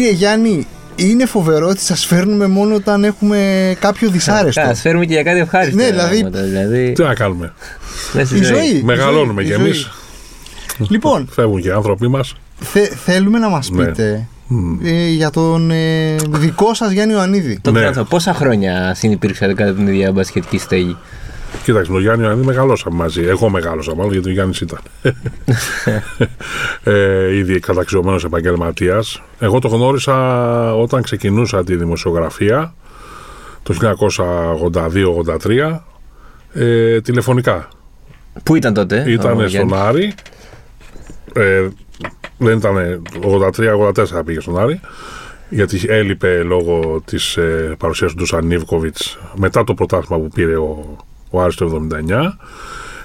[0.00, 3.38] Κύριε Γιάννη, είναι φοβερό ότι σας φέρνουμε μόνο όταν έχουμε
[3.80, 4.62] κάποιο δυσάρεστο.
[4.66, 5.76] Σα φέρνουμε και για κάτι ευχάριστο.
[5.76, 7.52] Ναι, δηλαδή- πράγματα, δηλαδή Τι να κάνουμε;
[8.12, 8.68] μέσα στη Η ζωή.
[8.76, 9.70] η Μεγαλώνουμε ζωή, κι η ζωή.
[10.78, 10.86] εμεί.
[10.88, 12.34] Λοιπόν, Φεύγουν και οι άνθρωποι μας.
[12.60, 13.84] θε- θέλουμε να μας Ναι.
[13.84, 14.26] πείτε
[14.84, 17.58] ε, για τον ε, δικό σας Γιάννη Ιωαννίδη.
[17.62, 17.90] Το Ναι.
[17.90, 18.04] ναι.
[18.04, 20.96] πόσα χρόνια συνυπήρξατε κατά την ίδια μπασχετική στέγη;
[21.62, 23.22] Κοίταξε, τον Γιάννη Ιωαννίδη μεγαλώσαμε μαζί.
[23.22, 24.78] Εγώ μεγάλωσα μάλλον γιατί ο Γιάννης ήταν.
[26.84, 29.22] ε, ήδη καταξιωμένος επαγγελματίας.
[29.38, 30.16] Εγώ το γνώρισα
[30.74, 32.74] όταν ξεκινούσα τη δημοσιογραφία
[33.62, 33.96] το
[35.42, 35.78] 1982-83
[36.52, 37.68] ε, τηλεφωνικά.
[38.42, 40.14] Πού ήταν τότε, ο Ήταν στον Γιάννης; Άρη.
[41.32, 41.68] Ε,
[42.38, 44.80] δεν ήταν 83-84 πήγε στον Άρη.
[45.48, 50.96] Γιατί έλειπε λόγω της ε, παρουσίας του Ντουσαν Νίβκοβιτς μετά το πρωτάθλημα που πήρε ο,
[51.30, 52.36] ο Άρης το 79.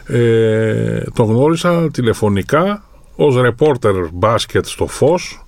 [0.07, 2.83] Ε, τον γνώρισα τηλεφωνικά
[3.15, 5.39] ως ρεπόρτερ μπάσκετ στο Φως.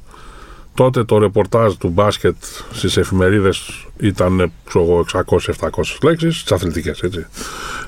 [0.74, 2.36] Τότε το ρεπορτάζ του μπάσκετ
[2.72, 7.26] στις εφημερίδες ήταν ξέρω εγώ, 600-700 λέξεις, τις αθλητικές έτσι.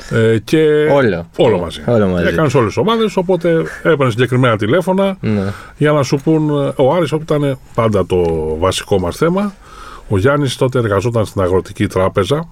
[0.09, 1.29] Ε, και Όλο.
[1.37, 1.81] Όλο μαζί.
[1.85, 2.27] Όλο μαζί.
[2.27, 3.49] Έκανες όλες τις ομάδες, οπότε
[3.83, 5.53] έπαιρνες συγκεκριμένα τηλέφωνα Ναι.
[5.77, 6.49] για να σου πούν.
[6.49, 8.23] ε, Ο Άρης όπου ήταν πάντα το
[8.59, 9.53] βασικό μας θέμα.
[10.09, 12.47] Ο Γιάννης τότε εργαζόταν στην Αγροτική Τράπεζα.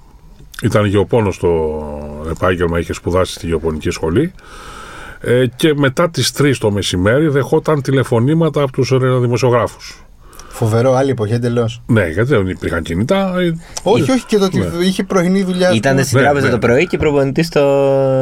[0.64, 1.82] Ήταν γεωπόνος στο
[2.30, 4.32] επάγγελμα, είχε σπουδάσει στη γεωπονική σχολή.
[5.22, 9.78] Ε, και μετά τις 3 το μεσημέρι δεχόταν τηλεφωνήματα από τους δημοσιογράφου.
[10.50, 11.82] Φοβερό, άλλη εποχή εντελώς.
[11.88, 13.34] Ναι, γιατί δεν υπήρχαν κινητά.
[13.40, 13.52] ε,
[13.84, 15.70] Όχι, όχι και το ότι είχε πρωινή δουλειά.
[15.70, 16.04] ας Ήταν πούμε.
[16.04, 16.52] στην Ναι, τράπεζα ναι.
[16.52, 17.60] το πρωί και προπονητής το,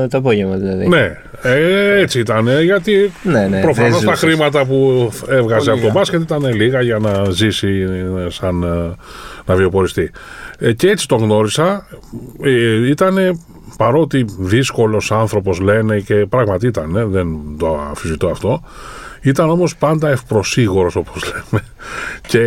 [0.07, 0.87] το απόγευμα δηλαδή.
[0.87, 2.47] Ναι, ε, έτσι ήταν.
[2.47, 4.29] ε, Γιατί Ναι, ναι, προφανώς δεν τα ζούσες.
[4.29, 5.91] χρήματα που έβγαζε από Λίγα.
[5.91, 7.85] το μπάσκετ ήταν λίγα για να ζήσει
[8.25, 8.95] ε, σαν ε,
[9.45, 10.11] να βιοποριστεί.
[10.59, 11.87] Ε, και έτσι τον γνώρισα.
[12.43, 13.39] Ε, ήταν
[13.77, 17.27] παρότι δύσκολος άνθρωπος λένε και πράγματι ήταν, ε, δεν
[17.57, 18.63] το αφισβητώ αυτό.
[19.21, 21.65] Ήταν όμως πάντα ευπροσίγωρος όπως λέμε
[22.27, 22.41] και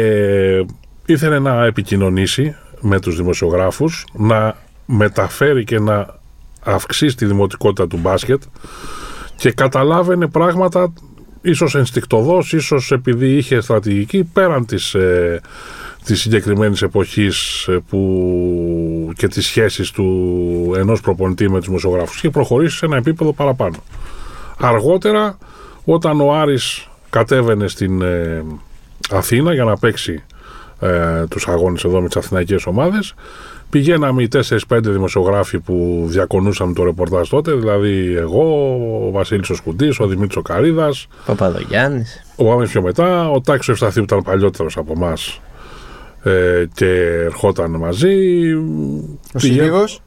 [1.06, 6.06] ήθελε να επικοινωνήσει με τους δημοσιογράφους, να μεταφέρει και να
[6.62, 8.42] αυξήσει τη δημοτικότητα του μπάσκετ
[9.36, 10.92] και καταλάβαινε πράγματα
[11.42, 15.40] ίσως ενστικτοδός, ίσως επειδή είχε στρατηγική πέραν της, ε,
[16.04, 17.98] της συγκεκριμένης εποχής ε, που,
[19.16, 23.76] και τις σχέσεις του ενός προπονητή με τους δημοσιογράφους και προχωρήσει σε ένα επίπεδο παραπάνω.
[24.58, 25.38] Αργότερα
[25.84, 28.44] όταν ο Άρης κατέβαινε στην ε,
[29.10, 30.24] Αθήνα για να παίξει
[30.80, 33.14] ε, τους αγώνες εδώ με τις αθηναϊκές ομάδες
[33.70, 34.28] πηγαίναμε οι
[34.68, 38.74] 4-5 δημοσιογράφοι που διακονούσαμε το ρεπορτάζ τότε δηλαδή εγώ,
[39.06, 42.24] ο Βασίλης ο Σκουντής, ο Δημήτρης ο Καρίδας Παπαδογιάννης.
[42.36, 45.40] ο Παπαδής πιο μετά, ο Τάξος Ευσταθίου που ήταν παλιότερος από εμάς
[46.28, 46.88] ε, και
[47.24, 48.52] ερχόταν μαζί.
[48.54, 50.00] Ο Πηγα- Συρίγος.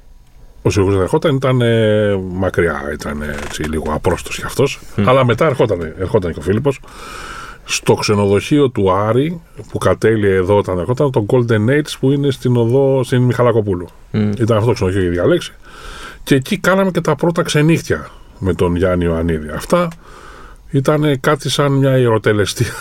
[0.61, 4.79] Ο Συρίγος δεν ερχόταν, ήταν ε, μακριά, ήταν ε, έτσι, λίγο απρόστος κι αυτός.
[5.05, 6.79] Αλλά μετά ερχόταν, ερχόταν και ο Φίλιππος.
[7.65, 12.55] Στο ξενοδοχείο του Άρη που κατέλειε εδώ όταν ερχόταν, το Golden Age που είναι στην
[12.57, 13.88] οδό στην Μιχαλακοπούλου.
[14.11, 15.53] Ήταν αυτό το ξενοδοχείο για διαλέξει.
[16.23, 18.09] Και εκεί κάναμε και τα πρώτα ξενύχτια
[18.39, 19.49] με τον Γιάννη Ιωαννίδη.
[19.49, 19.88] Αυτά
[20.69, 22.73] ήταν κάτι σαν μια ιεροτελεστία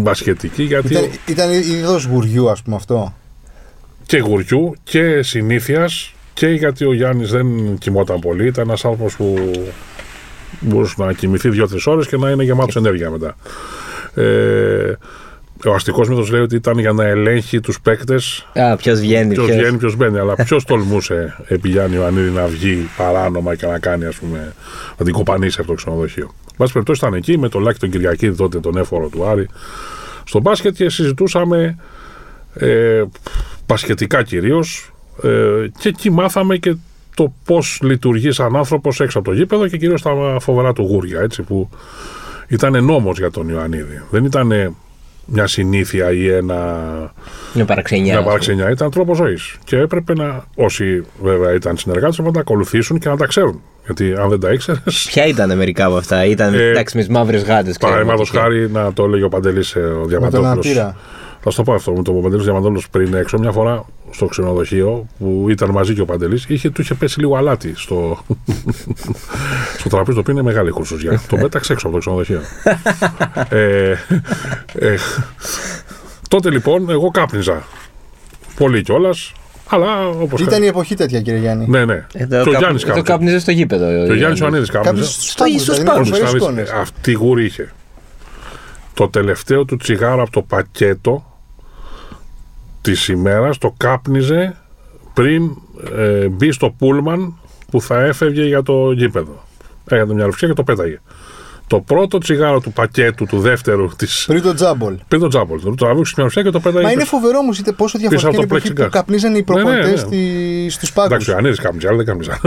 [0.00, 3.14] μπασχετική γιατί Ήταν, ήταν είδος γουριού, ας πούμε αυτό.
[4.06, 8.46] και γουριού και συνήθειας και γιατί ο Γιάννης δεν κοιμόταν πολύ.
[8.46, 9.50] Ήταν ένας άνθρωπος που
[10.60, 13.36] μπορούσε να κοιμηθεί δύο-τρεις ώρες και να είναι γεμάτος ενέργεια μετά.
[14.14, 14.92] Ε,
[15.64, 19.46] ο αστικός μύθος λέει ότι ήταν για να ελέγχει τους παίκτες Α, ποιος βγαίνει, ποιος
[19.46, 19.58] ποιος...
[19.58, 20.18] βγαίνει, ποιος μπαίνει.
[20.18, 24.54] Αλλά ποιος τολμούσε επί Γιάννη Ιωαννίδη να βγει παράνομα και να κάνει, ας πούμε,
[24.98, 26.34] να την κοπανίσει από το ξενοδοχείο.
[26.44, 29.48] Εν πάση περιπτώσει ήταν εκεί με τον Λάκη τον Κυριακίδη, τότε τον έφορο του Άρη,
[30.24, 31.78] στο μπάσκετ και συζητούσαμε
[32.54, 33.02] ε,
[33.66, 34.90] μπασκετικά κυρίως.
[35.22, 35.28] Ε,
[35.78, 36.76] και εκεί μάθαμε και
[37.14, 41.20] το πώς λειτουργεί σαν άνθρωπος έξω από το γήπεδο και κυρίως τα φοβερά του γούρια,
[41.20, 41.68] έτσι που
[42.48, 44.02] ήταν νόμος για τον Ιωαννίδη.
[44.10, 44.76] Δεν ήταν
[45.26, 46.76] μια συνήθεια ή ένα
[47.54, 48.12] Μια παραξενιά.
[48.14, 49.56] μια παραξενιά ήταν τρόπο ζωής.
[49.64, 53.60] Και έπρεπε να, όσοι βέβαια ήταν συνεργάτες, να τα ακολουθήσουν και να τα ξέρουν.
[53.84, 54.78] Γιατί αν δεν τα ήξερε.
[55.06, 57.76] Ποια ήταν μερικά από αυτά, ήταν Ε, εντάξει με τι μαύρες γάτες.
[57.78, 60.66] Παραδείγματος χάρη να το έλεγε ο Παντελής ο Με τον Διαμαντόπουλος.
[61.46, 61.50] Αναπήρα.
[61.50, 63.38] Θα σου το πω αυτό με τον Παντελής Διαμαντόπουλο πριν έξω.
[63.38, 67.36] Μια φορά στο ξενοδοχείο που ήταν μαζί και ο Παντελής, είχε, του είχε πέσει λίγο
[67.36, 68.18] αλάτι στο,
[69.78, 71.20] στο τραπέζι το οποίο είναι μεγάλη κουρσουζιά.
[71.28, 72.40] τον πέταξε έξω από το ξενοδοχείο.
[73.48, 73.90] ε,
[74.72, 74.96] ε,
[76.28, 77.62] τότε λοιπόν εγώ κάπνιζα.
[78.56, 79.32] Πολύ κιόλας.
[79.68, 80.40] Αλλά όπως.
[80.40, 81.66] Ήταν η εποχή τέτοια, κύριε Γιάννη.
[81.68, 82.06] Ναι, ναι.
[82.12, 83.12] Εδώ, και ο κάπ- Γιάννης εδώ κάπνιζε.
[83.12, 84.04] κάπνιζε στο γήπεδο.
[84.06, 85.10] Και ο Γιάννης Ιωαννίδη Κάποιο κάπνιζε.
[85.10, 85.54] στου πάγκου.
[85.54, 86.82] ίσως Δηλαδή, πάγκους, με Όμως, φοβερές να δεις, εικόνες.
[86.82, 87.72] Αυτή η γούρη είχε.
[88.94, 91.35] Το τελευταίο του τσιγάρο από το πακέτο
[92.86, 94.56] της ημέρας το κάπνιζε
[95.14, 95.50] πριν
[95.96, 97.34] ε, μπει στο πούλμαν
[97.70, 99.44] που θα έφευγε για το γήπεδο.
[99.88, 101.00] Έκανε μια ρουφιά και το πέταγε.
[101.66, 104.24] το πρώτο τσιγάρο του πακέτου του δεύτερου της...
[104.28, 104.94] Πριν το τζάμπολ.
[105.08, 105.60] πριν το τζάμπολ.
[105.62, 106.84] Το τραβήξει μια ουσία και το πέταγε.
[106.84, 108.84] Μα είναι φοβερό όμως είτε πόσο διαφορετικά είναι η εποχή αυτοπλεξικά.
[108.84, 110.68] που καπνίζανε οι Ναι, ναι, προπονητές ναι.
[110.70, 111.10] στους πάγκους.
[111.12, 112.38] Εντάξει, ο Ιωαννίδη κάμιζε, αλλά δεν κάμιζε.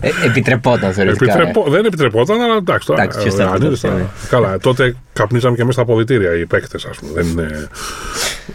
[0.00, 1.32] Ε, επιτρεπόταν θεωρητικά.
[1.32, 2.86] Επιτρεπό, δεν επιτρεπόταν, αλλά εντάξει.
[2.86, 6.36] Τώρα, Εντάξει, ποιος ο θα Ιωαννίδης επιτρέψει, τώρα- Καλά, τότε καπνίζαμε και εμείς στα αποδητήρια
[6.38, 7.12] οι παίκτες, ας πούμε.
[7.22, 7.68] Δεν είναι...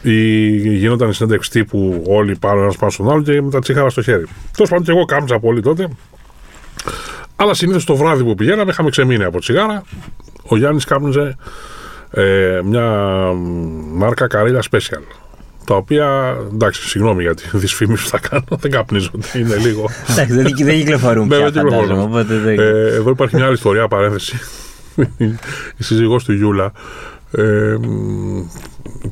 [0.02, 0.48] Ή
[0.78, 4.02] γίνονταν η συνέντευξη τύπου όλοι πάνω ένας πάνω στον άλλο και με τα τσίχαρα στο
[4.02, 4.26] χέρι.
[4.56, 5.88] Τέλος πάντων και εγώ κάμιζα πολύ τότε.
[7.36, 9.84] Αλλά συνήθως το βράδυ που πηγαίναμε είχαμε ξεμείνει από τσιγάρα.
[10.48, 11.36] Ο Γιάννης κάπνιζε
[12.12, 12.90] ε, μια
[13.94, 15.02] μάρκα καρέλια special.
[15.66, 19.90] Τα οποία, εντάξει, συγγνώμη για τη δυσφήμιση που θα κάνω, δεν καπνίζονται, είναι λίγο.
[20.10, 21.88] Εντάξει, δεν, δεν κυκλοφορούν Ναι, πια, δεν κυκλοφορούν.
[21.88, 22.02] φαντάζομαι.
[22.02, 22.60] Οπότε δεν...
[22.60, 24.40] Ε, εδώ υπάρχει μια άλλη ιστορία, παρένθεση.
[25.78, 26.72] Η σύζυγός του Γιούλα,
[27.38, 28.42] ε, μ,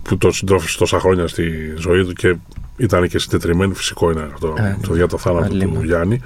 [0.03, 2.35] που τον συντρόφισε τόσα χρόνια στη ζωή του και
[2.77, 5.83] ήταν και συντετριμένη, φυσικό είναι αυτό, Ε, το για το θάνατο άλλη του μα.
[5.83, 6.21] Γιάννη.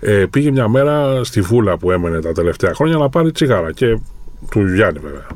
[0.00, 3.98] Ε, πήγε μια μέρα στη Βούλα που έμενε τα τελευταία χρόνια να πάρει τσιγάρα και
[4.50, 5.26] του Γιάννη βέβαια.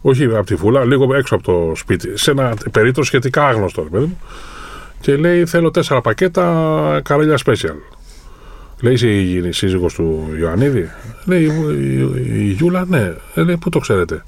[0.00, 3.88] Όχι από τη Βούλα, λίγο έξω από το σπίτι, σε ένα περίπτωση σχετικά άγνωστο, ρε
[3.88, 4.18] παιδί μου.
[5.00, 7.74] Και λέει: Θέλω τέσσερα πακέτα καρέλια special.
[8.80, 10.90] Λέει είσαι η, η σύζυγος του Ιωαννίδη.
[11.24, 11.50] Λέει η,
[12.24, 13.12] η- η Γιούλα, ναι.
[13.34, 14.22] Ε, λέει, πού το ξέρετε.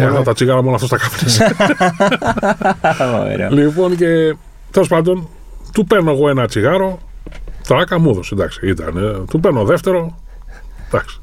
[0.00, 1.38] Ε, αυτά τα τσιγάρα μόνο αυτό τα καπνίζει.
[3.32, 3.50] Ωραία.
[3.52, 4.36] λοιπόν και
[4.70, 5.28] τέλος πάντων,
[5.72, 6.98] του παίρνω εγώ ένα τσιγάρο.
[7.68, 8.96] Τράκα μου έδωσε, εντάξει, ήταν.
[8.96, 9.24] ε.
[9.30, 10.18] Του παίρνω δεύτερο.
[10.86, 11.20] Εντάξει.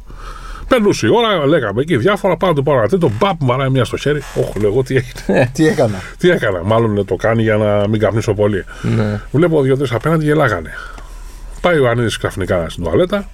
[0.68, 2.38] Περνούσε η ώρα, λέγαμε εκεί διάφορα.
[2.38, 3.12] Πάνω του πάρω ένα τρίτο.
[3.20, 4.22] Μπαπ, μου βαράει μια στο χέρι.
[4.36, 5.50] Όχι, λέω εγώ τι έγινε.
[5.54, 6.64] Τι έκανα; τι έκανα.
[6.64, 8.66] Μάλλον ε, το κάνει για να μην καπνίσω πολύ.
[8.82, 9.22] Ναι.
[9.32, 10.70] Βλέπω δύο-τρεις απέναντι γελάγανε.
[11.62, 13.30] Πάει ο Ιωαννίδη ξαφνικά στην τουαλέτα.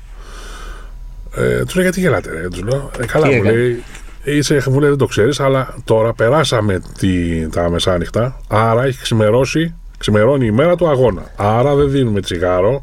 [1.36, 2.92] Ε, τους λέει γιατί γελάτε, ρε; Τους λέω.
[3.02, 3.84] Ε, καλά, Τι μου έκανε; λέει.
[4.38, 8.42] Είσαι, μου λέει, δεν το ξέρεις, αλλά τώρα περάσαμε τη, τα μεσάνυχτα.
[8.48, 11.22] Άρα έχει ξημερώσει, ξημερώνει η μέρα του αγώνα.
[11.36, 12.82] Άρα δεν δίνουμε τσιγάρο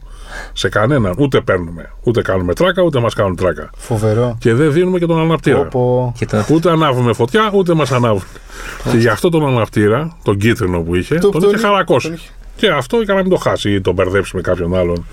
[0.52, 1.14] σε κανέναν.
[1.18, 1.90] Ούτε παίρνουμε.
[2.02, 3.70] Ούτε κάνουμε τράκα, ούτε μας κάνουν τράκα.
[3.76, 4.36] Φοβερό.
[4.40, 5.58] Και δεν δίνουμε και τον αναπτήρα.
[5.58, 6.12] Όπω.
[6.18, 6.44] Και το...
[6.50, 8.22] Ούτε ανάβουμε φωτιά, ούτε μας ανάβουν.
[8.90, 12.06] και γι' αυτό τον αναπτήρα, τον κίτρινο που είχε, Το- τον τον είχε είχε- χαρακώσει.
[12.06, 12.28] τον είχε.
[12.56, 15.06] Και αυτό για να μην το χάσει ή τον μπερδέψει με κάποιον άλλον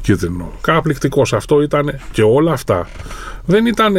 [0.00, 0.52] κίτρινο.
[0.60, 2.88] Καταπληκτικό αυτό ήταν και όλα αυτά.
[3.44, 3.94] Δεν ήταν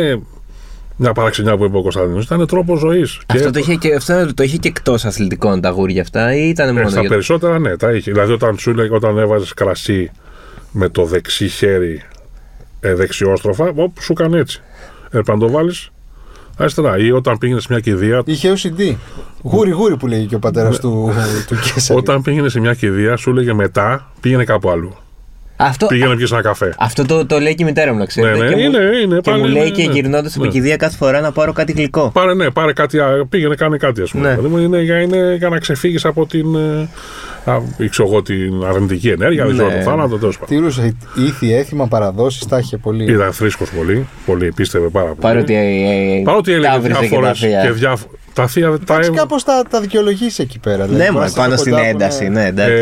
[1.01, 3.19] μια παραξενιά που είπε ο Κωνσταντίνο, ήταν τρόπος ζωής.
[3.27, 6.73] Αυτό το είχε και, αυτό το είχε και εκτός αθλητικών τα γούρια αυτά ή ήταν
[6.73, 7.09] μόνο Ε, στα για...
[7.09, 8.11] περισσότερα ναι, τα είχε.
[8.11, 10.11] Δηλαδή όταν σου έλεγε, όταν έβαζες κρασί
[10.71, 12.01] με το δεξί χέρι
[12.79, 14.61] ε, δεξιόστροφα, οπ, σου έκανε έτσι.
[15.05, 15.89] Έπρεπε να το βάλεις
[16.57, 16.97] αριστερά.
[16.97, 18.95] Ή όταν πήγαινες σε μια κηδεία, Είχε OCD.
[19.41, 21.11] Γούρι γούρι που λέγει και ο πατέρας του,
[21.47, 21.99] του Κέσσαρη.
[21.99, 24.95] όταν πήγαινες σε μια κηδεία, σου έλεγε μετά πήγαινε κάπου αλλού.
[25.61, 26.73] Αυτό, Πήγαινε πιει ένα καφέ.
[26.79, 28.37] αυτό το, το λέει και η μητέρα μου, να ξέρετε.
[28.37, 29.91] Ναι, ναι, και μου, είναι, είναι, και πάλι μου είναι, λέει και ναι.
[29.93, 30.49] γυρνώντας από Ναι.
[30.51, 32.09] κηδεία κάθε φορά να πάρω κάτι γλυκό.
[32.13, 34.29] Πάρε, ναι, πάρε κάτι, α, πήγαινε, κάνε κάτι, ας πούμε.
[34.29, 34.35] Ναι.
[34.41, 39.09] Δηλαδή, είναι, για, είναι για να ξεφύγεις από την, ε, α, ξέρω εγώ, την αρνητική
[39.09, 39.63] ενέργεια, δεν Ναι.
[39.63, 40.55] ξέρω, το θάνατο, τέλος πάντων.
[40.57, 40.95] Τηρούσε
[41.27, 43.11] ήθη, έθιμα, παραδόσεις, τα είχε πολύ.
[43.11, 45.19] Ήταν θρήσκος πολύ, πολύ, πίστευε πάρα πολύ.
[45.21, 47.61] Παρότι, ε, ε, Παρότι έλεγε τα βρίσκε και τα διάφορες θεία.
[47.61, 48.11] και διάφορα.
[48.33, 50.83] Τα θεία τα Εντάξει, έβ- κάπως τα, τα δικαιολογήσει εκεί πέρα.
[50.85, 52.73] δηλαδή, Ναι, μπορεί μα να πάνω είσαι στην κοντά από ένταση, ένα- ναι, εντάξει.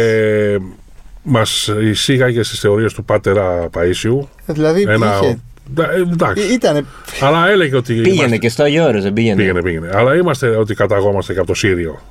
[1.28, 4.28] Ε, μας εισήγαγε στις θεωρίες του Πάτερα Παΐσιου.
[4.46, 5.40] Ε, Δηλαδή Ένα, είχε.
[5.74, 6.54] Ντα- ε, εντάξει.
[6.54, 6.86] Ήτανε.
[7.22, 7.94] Αλλά έλεγε ότι.
[7.94, 9.36] Πήγαινε είμαστε- και στο Άγιο Όρος, δεν πήγαινε.
[9.36, 9.90] Πήγαινε, πήγαινε.
[9.94, 12.02] Αλλά είμαστε ότι καταγόμαστε και από το Σύριο.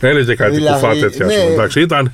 [0.00, 1.26] Έλεγε κάτι Δηλαδή, κουφά τέτοια.
[1.26, 1.40] ας ναι.
[1.42, 1.52] πούμε.
[1.52, 2.12] Εντάξει, ήταν.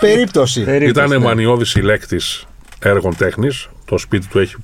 [0.00, 0.64] Περίπτωση.
[0.64, 1.26] Περίπτωση, Ήταν ναι.
[1.26, 2.46] μανιώδης συλλέκτης
[2.78, 3.68] έργων τέχνης.
[3.84, 4.54] Το σπίτι του έχει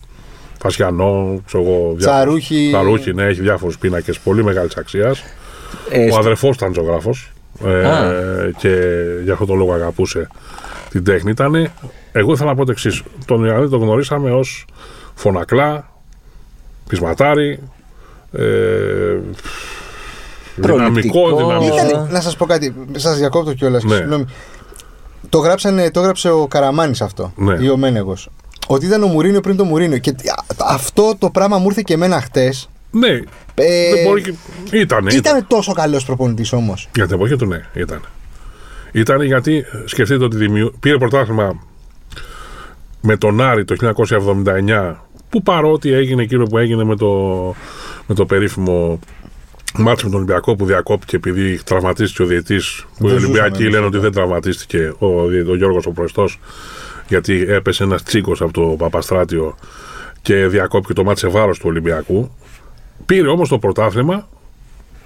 [0.63, 1.73] φασιανό, ξέρω εγώ.
[1.97, 2.69] διάφορους- Τσαρούχι.
[2.73, 5.23] Τσαρούχι, ναι, έχει διάφορους πίνακες πολύ μεγάλης αξίας.
[5.91, 7.33] Ε, Ο στο- αδερφός ήταν ζωγράφος.
[7.67, 8.13] Ε, Α.
[8.59, 8.69] και
[9.25, 10.29] για αυτόν τον λόγο αγαπούσε
[10.91, 11.31] την τέχνη.
[11.31, 11.71] Ήταν,
[12.13, 13.03] εγώ ήθελα να πω το εξής.
[13.25, 14.65] Τον Ιωαννίδη τον γνωρίσαμε ως
[15.15, 15.91] φωνακλά,
[16.89, 17.59] πεισματάρι.
[18.33, 18.43] Ε,
[20.61, 21.31] Προληπτικός.
[21.31, 21.75] δυναμικό, δυναμικό.
[21.89, 22.75] Ήτανε- να σας πω κάτι.
[22.97, 23.85] Σας διακόπτω κιόλας.
[23.85, 23.95] Ναι.
[23.95, 24.25] Συγγνώμη.
[25.29, 27.33] Το, γράψανε, το έγραψε ο Καραμάνης αυτό.
[27.37, 27.57] Ναι.
[27.65, 28.29] Ή ο Μένεγος.
[28.67, 29.99] Ότι ήταν ο Μουρίνιο πριν το Μουρίνιο.
[29.99, 32.69] Και α- αυτό το πράγμα μου ήρθε και εμένα χτες.
[32.91, 33.09] Ναι,
[33.55, 34.33] Ε, δεν μπορεί και...
[34.77, 35.19] Ήταν, ήταν.
[35.19, 36.89] ήταν τόσο καλός προπονητής όμως.
[36.95, 38.01] Για την εποχή του, ναι, ήταν.
[38.93, 40.75] Ήταν γιατί σκεφτείτε ότι δημιου...
[40.81, 41.63] πήρε πρωτάθλημα
[43.01, 43.95] με τον Άρη το
[44.47, 44.95] 1979
[45.29, 47.11] που παρότι έγινε εκείνο που έγινε με το,
[48.07, 48.99] με το περίφημο
[49.75, 53.71] μάτσο με τον Ολυμπιακό που διακόπηκε επειδή τραυματίστηκε ο διαιτής που οι Δεν Ολυμπιακοί ζούσαμε
[53.71, 56.39] λένε εμείς ότι δεν τραυματίστηκε ο, ο Γιώργος ο Προεστός
[57.09, 59.57] γιατί έπεσε ένας τσίκος από το Παπαστράτιο
[60.23, 62.31] και διακόπηκε το μάτσο σε βάρος του Ολυμπιακού.
[63.07, 64.29] Πήρε όμως το πρωτάθλημα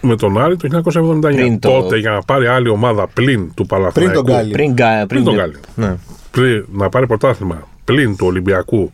[0.04, 3.66] με τον Άρη το 1979 Πριν το- τότε για να πάρει άλλη ομάδα πλην του
[3.66, 4.50] Παναθηναϊκού τον Γκάλι.
[4.52, 5.54] Πριν, κα- πριν, τον Γκάλι.
[5.74, 5.96] Ναι.
[6.30, 8.92] πριν να πάρει πρωτάθλημα πλην του Ολυμπιακού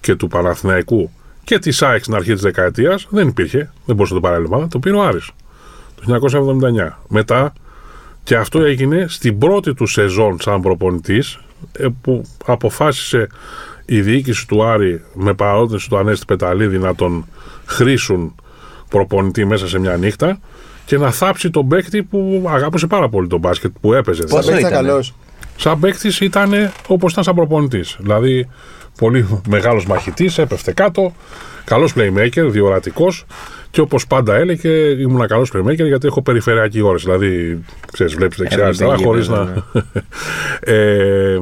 [0.00, 1.10] και του Παναθηναϊκού
[1.44, 3.70] και της ΑΕΚ στην αρχή της δεκαετίας δεν υπήρχε.
[3.84, 4.68] Δεν μπορούσε να το πάρει άλλη ομάδα.
[4.68, 5.30] Το πήρε ο Άρης
[5.94, 6.98] το 1979.
[7.08, 7.52] Μετά
[8.24, 11.38] και αυτό έγινε στην πρώτη του σεζόν σαν προπονητής
[12.00, 13.26] που αποφάσισε
[13.84, 17.26] η διοίκηση του Άρη με παρότηση του Ανέστη Πεταλίδη να τον
[17.66, 18.34] χρήσουν
[18.88, 20.38] προπονητή μέσα σε μια νύχτα
[20.84, 24.22] και να θάψει τον παίκτη που αγάπησε πάρα πολύ τον μπάσκετ που έπαιζε.
[24.22, 25.14] Πόσο Σαν παίκτη ήταν ήτανε; καλός.
[25.56, 27.96] Σαν παίκτης ήταν όπως ήταν σαν προπονητής.
[28.00, 28.48] Δηλαδή,
[28.98, 31.12] πολύ μεγάλος μαχητής, έπεφτε κάτω.
[31.64, 33.24] Καλός playmaker, διορατικός.
[33.70, 34.68] Και όπως πάντα έλεγε,
[35.02, 37.02] ήμουν καλός playmaker γιατί έχω περιφερειακή ώρες.
[37.02, 37.58] Δηλαδή,
[37.92, 39.92] ξέρεις, βλέπεις δεξιά-αριστερά Έβαλε χωρίς γήπεδο, να.
[40.72, 41.38] ε,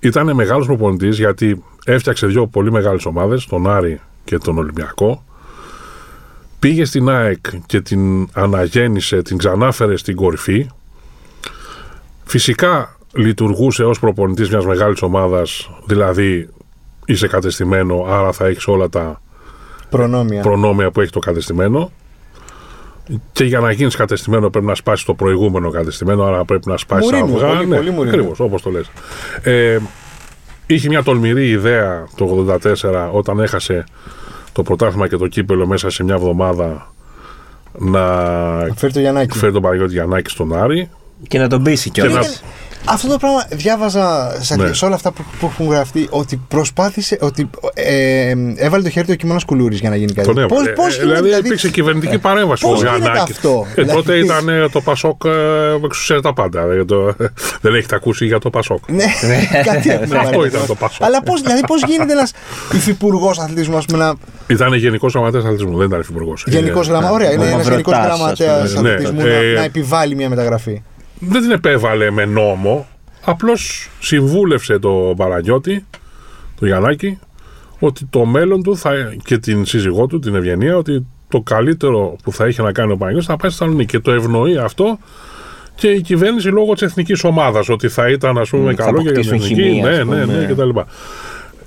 [0.00, 5.24] ήταν μεγάλος προπονητής γιατί έφτιαξε δύο πολύ μεγάλες ομάδες, τον Άρη και τον Ολυμπιακό.
[6.62, 10.66] Πήγε στην ΑΕΚ και την αναγέννησε, την ξανάφερε στην κορυφή.
[12.24, 16.48] Φυσικά λειτουργούσε ως προπονητής μιας μεγάλης ομάδας, δηλαδή
[17.06, 19.20] είσαι κατεστημένο, άρα θα έχεις όλα τα
[19.90, 20.42] Προνόμια.
[20.42, 21.90] προνόμια που έχει το κατεστημένο.
[23.32, 27.10] Και για να γίνεις κατεστημένο πρέπει να σπάσεις το προηγούμενο κατεστημένο, άρα πρέπει να σπάσεις
[27.10, 27.46] Μουρίνιο, αυγά.
[27.56, 28.14] πολύ- ναι, πολύ Μουρίνιο.
[28.18, 28.90] ακριβώς, όπως το λες.
[29.42, 29.78] Ε,
[30.66, 33.84] είχε μια τολμηρή ιδέα το 84 όταν έχασε
[34.52, 36.92] το πρωτάθλημα και το κύπελο μέσα σε μια εβδομάδα
[37.78, 38.00] να
[38.76, 39.38] Φέρει το Γιαννάκη.
[39.38, 40.88] φέρει τον Παναγιώτη Γιαννάκη στον Άρη.
[41.28, 42.12] Και να τον πείσει κιόλα.
[42.14, 42.20] να-
[42.84, 44.72] Αυτό το πράγμα διάβαζα σε, Ναι.
[44.72, 49.12] σε όλα αυτά που, που έχουν γραφτεί ότι προσπάθησε, ότι ε, έβαλε το χέρι του
[49.14, 50.26] ο Κιμώνας Κουλούρης για να γίνει κάτι.
[50.28, 50.54] Τον έβαλε.
[50.54, 53.36] Πώς, Ε, πώς γίνεται, δηλαδή, δηλαδή, υπήρξε κυβερνητική παρέμβαση πώς ο γίνεται Γιαννάκης.
[53.36, 56.60] αυτό; Ε, τότε Δηλαδή- ήταν ε, το Πασόκ ε, εξουσία τα πάντα.
[56.62, 57.14] Ε, το-
[57.60, 58.90] δεν έχετε ακούσει για το Πασόκ.
[58.90, 59.04] Ναι,
[59.72, 60.18] κάτι αυτό.
[60.18, 61.04] Αυτό ήταν το Πασόκ.
[61.06, 62.32] Αλλά πώς δηλαδή, πώς γίνεται ένας
[62.72, 64.14] υφυπουργός αθλητισμού, ας πούμε, να.
[64.46, 66.44] Ήταν γενικός γραμματέας αθλητισμού, δεν ήταν υφυπουργός.
[66.46, 67.12] Γενικός γραμματέα.
[67.12, 68.88] Ωραία, είναι ένας γενικός Μαυροτάς, ας γραμματέα πούμε.
[68.88, 70.82] Ναι, αθλητισμού ε, να, να επιβάλλει μια μεταγραφή.
[71.18, 72.86] Δεν την επέβαλε με νόμο.
[73.24, 75.86] Απλώς συμβούλευσε το Παραγιώτη,
[76.60, 77.18] το Γιαννάκη,
[77.78, 78.92] ότι το μέλλον του θα,
[79.24, 82.96] και την σύζυγό του, την Ευγενία, ότι το καλύτερο που θα είχε να κάνει ο
[82.96, 83.96] Παναγιώτης θα πάει στη Θεσσαλονίκη.
[83.96, 84.98] Και το ευνοεί αυτό
[85.74, 87.68] και η κυβέρνηση λόγω της εθνικής ομάδας.
[87.68, 89.70] Ότι θα ήταν, ας πούμε, Μμ, θα καλό για την αποκτήσουν εθνική.
[89.70, 90.24] χημεία, ναι, ας ναι, πούμε.
[90.24, 90.78] ναι, κτλ.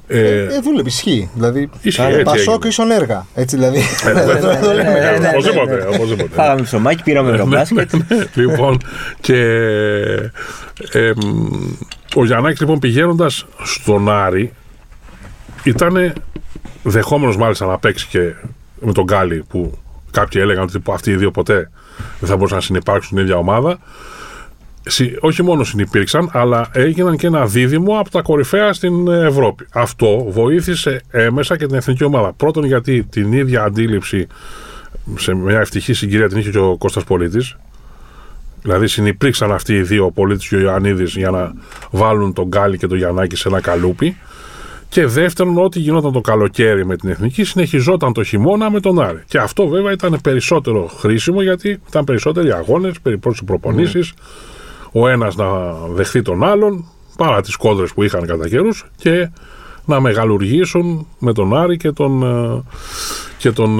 [0.08, 1.30] Ε, Ε, ε, δούλευε, ισχύει.
[1.34, 2.68] Δηλαδή, Ισχύει, ε, έτσι Πασόκ έγινε.
[2.68, 3.26] ίσον έργα.
[3.36, 3.78] Έτσι δηλαδή.
[4.08, 4.90] ε, Δεν βέβαια, το λέμε.
[4.92, 5.96] ναι, ναι, ναι, Οπωσδήποτε, ναι.
[5.96, 6.30] οπωσδήποτε.
[6.36, 7.90] Φάγαμε ψωμάκι, πήραμε ευρωμπάσκετ.
[8.34, 8.78] λοιπόν,
[9.22, 9.36] και
[10.92, 11.54] ε, μ,
[12.16, 14.54] ο Γιαννάκης λοιπόν πηγαίνοντας στον Άρη
[15.64, 16.14] ήταν
[16.84, 18.34] δεχόμενος μάλιστα να παίξει και
[18.80, 19.78] με τον Γκάλι που
[20.12, 21.70] κάποιοι έλεγαν ότι αυτοί οι δύο ποτέ
[22.20, 23.78] δεν θα μπορούσαν να συνεπάρξουν στην ίδια ομάδα.
[24.88, 29.65] Συ- Όχι μόνο συνυπήρξαν, αλλά έγιναν και ένα δίδυμο από τα κορυφαία στην Ευρώπη.
[29.74, 32.34] Αυτό βοήθησε έμεσα και την εθνική ομάδα.
[32.34, 34.27] Πρώτον, γιατί την ίδια αντίληψη
[35.18, 37.56] σε μια ευτυχή συγκυρία την είχε και ο Κώστας Πολίτης.
[38.62, 41.54] Δηλαδή συνυπήρξαν αυτοί οι δύο, ο Πολίτης και ο Ιωαννίδης, για να
[41.92, 44.18] βάλουν τον Γκάλι και τον Γιαννάκη σε ένα καλούπι.
[44.89, 49.24] Και δεύτερον, ό,τι γινόταν το καλοκαίρι με την εθνική, συνεχιζόταν το χειμώνα με τον Άρη.
[49.27, 54.13] Και αυτό βέβαια ήταν περισσότερο χρήσιμο γιατί ήταν περισσότεροι αγώνες, περισσότερες προπονήσεις.
[54.98, 55.46] Ο ένας να
[55.94, 56.86] δεχθεί τον άλλον,
[57.18, 59.30] παρά τις κόντρε που είχαν κατά καιρούς, και
[59.86, 62.64] να μεγαλουργήσουν με τον Άρη και, τον, ε,
[63.38, 63.80] και, τον,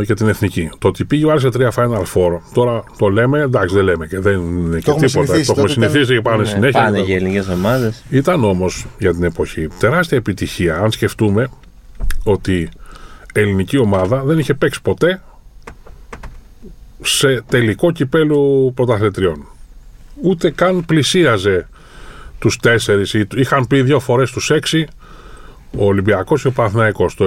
[0.00, 0.70] ε, και την εθνική.
[0.78, 4.06] Το ότι πήγε ο Άρης σε τρία Final Four, τώρα το λέμε, εντάξει δεν λέμε
[4.06, 5.08] και δεν είναι και έχουμε τίποτα.
[5.08, 6.80] συνηθίσει, Το έχουμε τότε ήταν- συνηθίσει και πάνε Ναι, συνέχεια.
[6.82, 8.04] Πάνε και για ελληνικές ομάδες.
[8.10, 11.48] ήταν όμως για την εποχή τεράστια επιτυχία αν σκεφτούμε
[12.24, 12.68] ότι
[13.32, 15.22] ελληνική ομάδα δεν είχε παίξει ποτέ
[17.02, 19.46] σε τελικό κυπέλου πρωταθλητριών.
[20.22, 21.68] Ούτε καν πλησίαζε
[22.38, 23.14] τους τέσσερις.
[23.14, 24.86] ή- Είχαν πει δύο φορές τους έξι
[25.78, 27.14] ο Ολυμπιακός και ο Παναθηναϊκός.
[27.14, 27.24] Το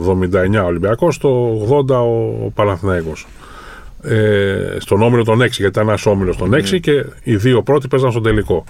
[0.00, 1.28] 79 ο Ολυμπιακός, το
[1.68, 3.26] 80 ο Παναθηναϊκός.
[4.02, 7.88] Ε, στον όμιλο των 6, γιατί ήταν ένας όμιλος των 6 και οι δύο πρώτοι
[7.88, 8.64] παίζαν στον τελικό.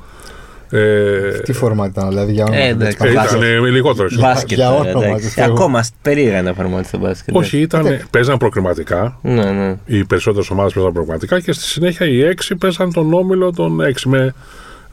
[0.71, 2.63] Ε, Τι φόρμα ήταν, δηλαδή για όνομα.
[2.63, 2.97] Ε, του, εντάξει.
[3.03, 3.47] έτσι, ε, πάμε.
[3.47, 4.09] ήταν λιγότερο.
[4.21, 4.59] Μπάσκετ.
[4.59, 5.27] για τώρα, όνομα εντάξει.
[5.27, 5.53] του Θεού.
[5.53, 7.37] Ακόμα περίεργα να εφαρμόζεται το μπάσκετ.
[7.37, 9.19] Όχι, ήταν, παίζαν προκριματικά.
[9.23, 9.77] Ναι, ναι.
[9.87, 13.93] Οι περισσότερες ομάδες παίζαν προκριματικά και στη συνέχεια οι 6 παίζαν τον όμιλο των 6
[14.05, 14.35] με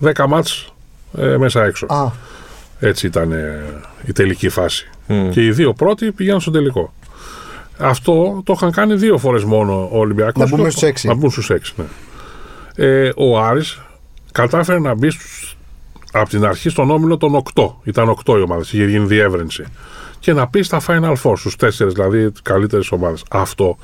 [0.03, 0.73] 10 μάτς
[1.17, 1.85] ε, μέσα έξω.
[1.85, 2.11] Α,
[2.79, 3.63] Έτσι ήταν ε,
[4.05, 4.89] η τελική φάση.
[5.07, 5.29] Μμ.
[5.29, 6.93] Και οι δύο πρώτοι πήγαν στο τελικό.
[7.77, 10.49] Αυτό το είχαν κάνει δύο φορές μόνο ο Ολυμπιακός.
[10.49, 11.07] Να μπούμε στους έξι.
[11.07, 11.85] Να μπουν στους 6, ναι.
[12.75, 13.81] Ε, ο Άρης
[14.31, 15.57] κατάφερε να μπει στους,
[16.13, 17.75] από την αρχή στον όμιλο των 8.
[17.83, 19.65] Ήταν 8 οι ομάδες, είχε γίνει διεύρυνση.
[20.19, 23.23] Και να πεις στα Final Four, στους 4 δηλαδή καλύτερες ομάδες.
[23.29, 23.77] Αυτό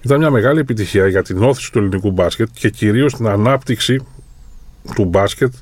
[0.00, 4.06] ήταν μια μεγάλη επιτυχία για την όθηση του ελληνικού μπάσκετ και κυρίως την ανάπτυξη
[4.94, 5.52] του μπάσκετ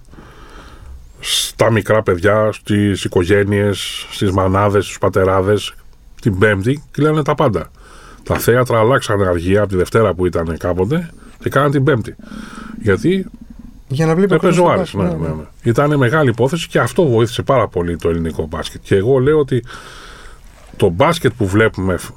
[1.21, 5.75] στα μικρά παιδιά, στις οικογένειες, στις μανάδες, στους πατεράδες,
[6.21, 7.71] την Πέμπτη κλείνανε τα πάντα.
[8.23, 12.17] Τα θέατρα αλλάξαν αργία από τη Δευτέρα που ήταν κάποτε και κάναν την Πέμπτη.
[12.81, 13.27] Γιατί
[13.89, 14.91] για να βλέπει έπαιζε ο Άρης.
[14.91, 15.03] κόσμο.
[15.03, 15.43] Ναι, ναι, ναι.
[15.63, 18.81] Ήταν μεγάλη υπόθεση και αυτό βοήθησε πάρα πολύ το ελληνικό μπάσκετ.
[18.85, 19.65] Και εγώ λέω ότι
[20.77, 22.11] το μπάσκετ που βλέπουμε φ-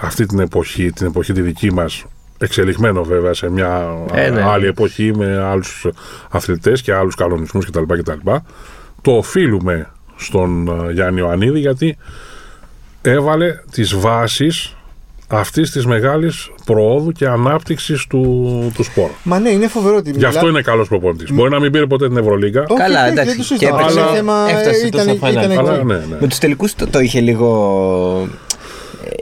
[0.00, 2.04] αυτή την εποχή, την εποχή τη δική μας,
[2.38, 4.42] εξελιγμένο βέβαια σε μια Ε, ναι.
[4.42, 5.86] άλλη εποχή με άλλους
[6.30, 7.82] αθλητές και άλλους κανονισμούς κτλ.
[7.98, 8.30] κτλ.
[9.02, 11.96] Το οφείλουμε στον ε, Γιάννη Ιωαννίδη γιατί
[13.02, 14.76] έβαλε τις βάσεις
[15.28, 19.10] αυτής της μεγάλης προόδου και ανάπτυξης του, του σπορ.
[19.22, 20.12] Μα ναι, είναι φοβερό ότι.
[20.16, 21.32] Γι' αυτό είναι καλός προπονητής.
[21.32, 22.64] Μπορεί να μην πήρε ποτέ την Ευρωλίγκα.
[22.68, 23.36] Όχι, Καλά, όχι, εντάξει.
[23.36, 23.78] δεν το Και συζητάω.
[23.78, 25.30] έπαιξε- Αλλά θέμα, ε, έφτασε ήταν, στο final.
[25.30, 25.58] ήταν εκεί.
[25.58, 26.16] Αλλά ναι, ναι.
[26.20, 28.28] Με τους τελικούς το, το είχε λίγο.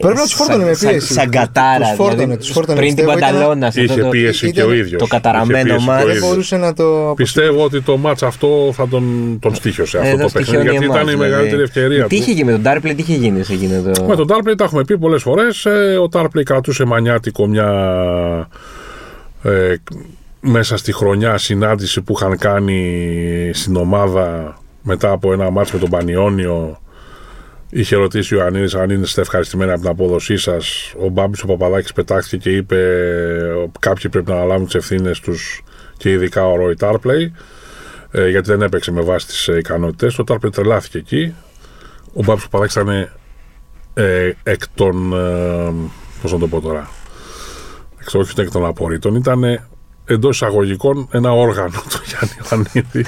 [0.03, 1.13] Πρέπει να τους φόρτωνε με σαν- πίεση.
[1.13, 1.79] Σαν κατάρα.
[1.79, 2.79] Τους φόρτωνε, δηλαδή, τους φόρτωνε.
[2.79, 3.71] Πριν την Πιστεύω ήταν- Πανταλώνα.
[3.71, 5.01] σε αυτό Είχε το- πίεση και ήταν- ο ίδιος.
[5.01, 6.05] το καταραμένο Είχε πίεση και ο μάτι.
[6.07, 6.29] Δεν ίδιος.
[6.29, 7.13] μπορούσε να το.
[7.17, 10.85] Πιστεύω ότι το μάτς αυτό θα τον, τον στήχιωσε αυτό Εδώ το παιχνίδι στοιχειώνει γιατί
[10.85, 11.31] εμάς, ήταν η δηλαδή.
[11.31, 12.15] μεγαλύτερη ευκαιρία Τι του.
[12.23, 14.05] είχε γίνει με τον Ντάρπλε, τι είχε γίνει σε εκείνο το.
[14.05, 15.67] Με τον Τάρπλεϊ τα έχουμε πει πολλές φορές.
[16.03, 17.69] ο Τάρπλεϊ κρατούσε μανιάτικο μια.
[19.43, 19.75] Ε,
[20.41, 25.91] μέσα στη χρονιά συνάντηση που είχαν κάνει στην ομάδα μετά από ένα μάτς με τον
[25.91, 26.81] Πανιόνιο
[27.75, 31.93] είχε ρωτήσει ο Ιωαννίδης αν είστε ευχαριστημένοι από την απόδοσή σας ο Μπάμπης ο Παπαδάκης
[31.93, 32.77] πετάχθηκε και είπε
[33.79, 35.63] κάποιοι πρέπει να αναλάβουν τις ευθύνες τους
[35.97, 37.35] και ειδικά ο Ρόι Τάρπλεϊ
[38.11, 41.35] ε, γιατί δεν έπαιξε με βάση τις ε, ικανότητες ο Τάρπλεϊ τρελάθηκε εκεί
[42.13, 43.09] ο Μπάμπης ο Παπαδάκης ήταν
[43.95, 45.13] ε, εκ των.
[45.13, 45.73] Ε,
[46.23, 46.91] Πώς να το πω τώρα.
[48.01, 49.15] Εκ, όχι εκ των απορρίτων.
[49.15, 49.61] Ήταν
[50.05, 53.05] εντός εισαγωγικών ένα όργανο του Γιάννη Ιωαννίδη.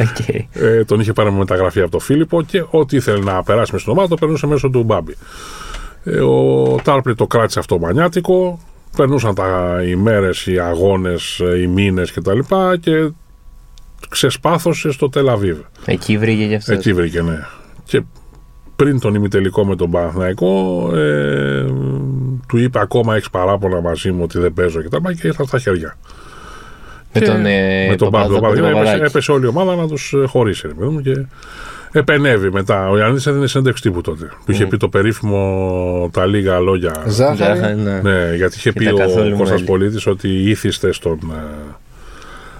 [0.00, 0.28] Οκ.
[0.52, 3.78] Ε, τον είχε πάρει με μεταγραφή από τον Φίλιππο και ό,τι ήθελε να περάσει με
[3.78, 5.16] στην ομάδα το περνούσε μέσω του Μπάμπη.
[6.04, 8.60] Ε, ο Τάρπλη το κράτησε αυτό μανιάτικο.
[8.96, 12.38] Περνούσαν οι ημέρες, οι αγώνες, ε, οι μήνες κτλ.
[12.38, 13.12] Και, και
[14.08, 15.58] ξεσπάθωσε στο Τελ Αβίβ.
[15.84, 16.76] Εκεί βρήκε και αυτός.
[16.76, 17.38] Εκεί βρήκε, ναι.
[17.84, 18.02] Και
[18.76, 21.64] πριν τον ημιτελικό με τον Παναθηναϊκό, ε,
[22.48, 25.46] του είπε ακόμα έχεις παράπονα μαζί μου ότι δεν παίζω και τα λοιπά και ήρθαν
[25.46, 25.96] στα χέρια.
[27.18, 28.24] Με Και- τον, ε, με τον Πάπα.
[28.26, 28.60] Παπαδο- Τον Παπαδάκη.
[28.60, 29.10] τον έπεσε, Παπαδάκη.
[29.10, 30.66] έπεσε όλη η ομάδα να τους χωρίσει.
[30.66, 31.24] ρε παιδί μου, και
[31.92, 32.88] επενεύει μετά.
[32.88, 34.28] Ο Ιωαννίδης έδινε συνέντευξη τύπου τότε.
[34.44, 37.04] Που είχε πει το περίφημο τα λίγα λόγια.
[37.08, 37.36] Ζάχαρη.
[37.58, 38.00] Ζάχαρη, ναι.
[38.02, 39.64] Ναι, γιατί είχε Και πει τα ο καθόλου Κώστας μέλη.
[39.64, 41.74] Πολίτης ότι ήθιστε στον, ε,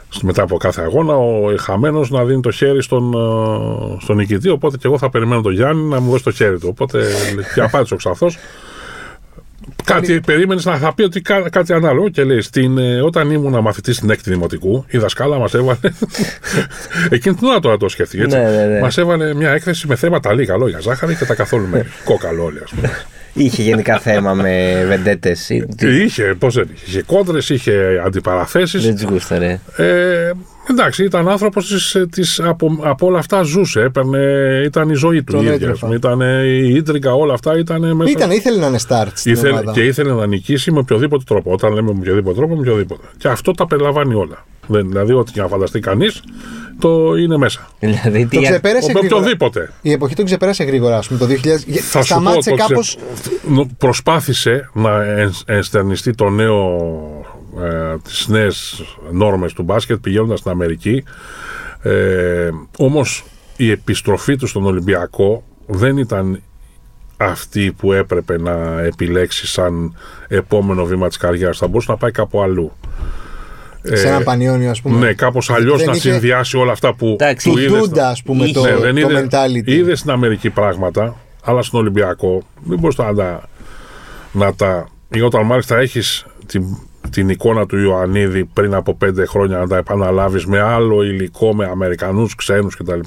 [0.08, 4.48] στο- μετά από κάθε αγώνα ο χαμένος να δίνει το χέρι στον, ε, στον νικητή
[4.48, 7.04] οπότε και εγώ θα περιμένω τον Γιάννη να μου δώσει το χέρι του οπότε
[7.54, 8.36] και απάντησε ο Ξαθός
[9.84, 13.60] Κάτι περίμενες να θα πει ότι κα- κάτι ανάλογο και λέει στην, ε, όταν ήμουν
[13.60, 15.78] μαθητής στην έκτη δημοτικού, η δασκάλα μας έβαλε.
[17.10, 18.22] Εκείνη την ώρα τώρα το σκέφτηκε.
[18.22, 18.36] Έτσι.
[18.36, 18.80] Ναι, ναι, ναι.
[18.80, 21.88] Μας έβαλε μια έκθεση με θέματα λίγα λόγια ζάχαρη και τα καθόλου μέρη.
[22.04, 22.90] Κόκαλο όλοι, ας πούμε.
[23.32, 25.50] Είχε γενικά θέμα με βεντέτες.
[25.80, 26.84] Είχε, πώς δεν είχε.
[26.88, 28.84] Είχε κόντρες, είχε αντιπαραθέσεις.
[28.84, 29.60] Δεν του γούσταρε.
[29.76, 30.30] Ε,
[30.70, 31.96] εντάξει, ήταν άνθρωπος
[32.42, 33.80] από, από όλα αυτά ζούσε.
[33.80, 34.18] Έπαιρνε,
[34.64, 35.32] ήταν η ζωή του.
[35.32, 35.72] Τον η ίδια, έτρεφα.
[35.72, 35.94] ας πούμε.
[35.94, 38.10] Ήταν η ίντρικα, όλα αυτά ήταν μέσα.
[38.10, 39.72] Ήταν, ήθελε να είναι start στην Ήθελε, ομάδα.
[39.72, 41.52] και ήθελε να νικήσει με οποιοδήποτε τρόπο.
[41.52, 43.06] Όταν λέμε με οποιοδήποτε τρόπο, με οποιοδήποτε.
[43.18, 44.44] Και αυτό τα περιλαμβάνει όλα.
[44.68, 46.22] Δεν, δηλαδή, ό,τι και να φανταστεί κανείς,
[46.78, 47.68] το είναι μέσα.
[47.78, 48.42] Δηλαδή, Το τι.
[48.42, 49.16] ξεπέρασε Με γρήγορα.
[49.20, 49.72] οποιοδήποτε.
[49.82, 51.78] Η εποχή τον ξεπέρασε γρήγορα, ας πούμε, το 2000.
[51.80, 52.80] Θα σου πω, Σταμάτησε το ξε- κάπω.
[53.54, 56.78] νο- Προσπάθησε να εν- ενστερνιστεί το νέο,
[57.62, 61.04] ε, τις νέες νόρμες του μπάσκετ πηγαίνοντας στην Αμερική.
[61.82, 63.24] Ε, όμως
[63.56, 66.42] η επιστροφή του στον Ολυμπιακό δεν ήταν
[67.16, 69.96] αυτή που έπρεπε να επιλέξει σαν
[70.28, 71.58] επόμενο βήμα της καριέρας.
[71.58, 72.72] Θα μπορούσε να πάει κάπου αλλού.
[73.82, 74.98] σε ένα πανιόνιο, ας πούμε.
[74.98, 78.08] Ναι, κάπως αλλιώς Δεν να είχε συνδυάσει όλα αυτά που Εντάξει, του Του είδες Ντούντα,
[78.08, 79.66] ας πούμε, το, Ναι, δεν το είδε, mentality.
[79.66, 83.48] είδες στην Αμερική πράγματα, αλλά στον Ολυμπιακό δεν μπορείς να τα.
[84.32, 86.62] Να τα ή όταν μάλιστα έχεις την,
[87.10, 91.64] την εικόνα του Ιωαννίδη πριν από πέντε χρόνια να τα επαναλάβεις με άλλο υλικό, με
[91.66, 93.00] Αμερικανούς, ξένους κτλ.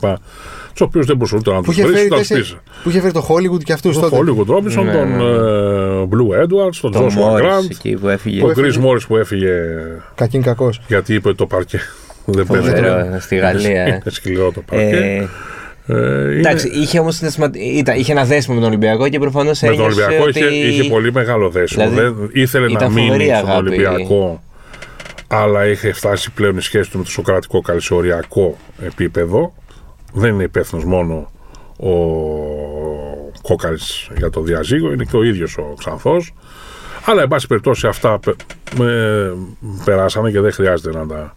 [0.71, 2.71] Τους οποίους δεν μπορούσε ούτε να Που τους είχε, βρεις, φέρει να τους τέσσερι- πεις.
[2.83, 4.15] που είχε φέρει το Hollywood και αυτούς Τον τότε.
[4.17, 8.07] Hollywood Robinson, Ναι, τον ναι, ε, Blue Edwards, τον Τον Joshua Μόρις Grant, εκεί που
[8.07, 8.41] έφυγε.
[8.41, 9.51] τον Chris Morris που έφυγε
[10.15, 10.81] Κακήν κακός.
[10.88, 11.79] γιατί είπε το παρκέ.
[12.25, 12.67] Δεν παίζει.
[12.69, 13.81] Φοβερό, στη Γαλλία.
[13.83, 13.88] ε.
[13.88, 15.27] Είναι σκληρό το παρκέ.
[15.89, 17.19] Ε, Ε, είναι- Εντάξει, είχε όμως
[17.95, 20.39] είχε ένα δέσιμο με τον Ολυμπιακό και προφανώς Με τον ένιωσε Ολυμπιακό ότι...
[20.39, 21.89] είχε, είχε πολύ μεγάλο δέσιμο.
[21.89, 23.67] Δηλαδή, Δεν, ήθελε να ήταν μείνει φοβερή στον αγάπη.
[23.67, 24.43] Ολυμπιακό,
[25.28, 29.54] αλλά είχε φτάσει πλέον η σχέση του με το σοκρατικό καλυσιοριακό επίπεδο.
[30.13, 31.32] Δεν είναι υπεύθυνος μόνο
[31.80, 31.91] ο
[33.41, 36.34] Κόκαλης για το διαζύγιο, είναι και ο ίδιος ο Ξανθός.
[37.06, 38.36] Αλλά, εν πάση περιπτώσει, αυτά πε-
[38.78, 39.34] με-
[39.86, 41.36] περάσανε και δεν χρειάζεται να τα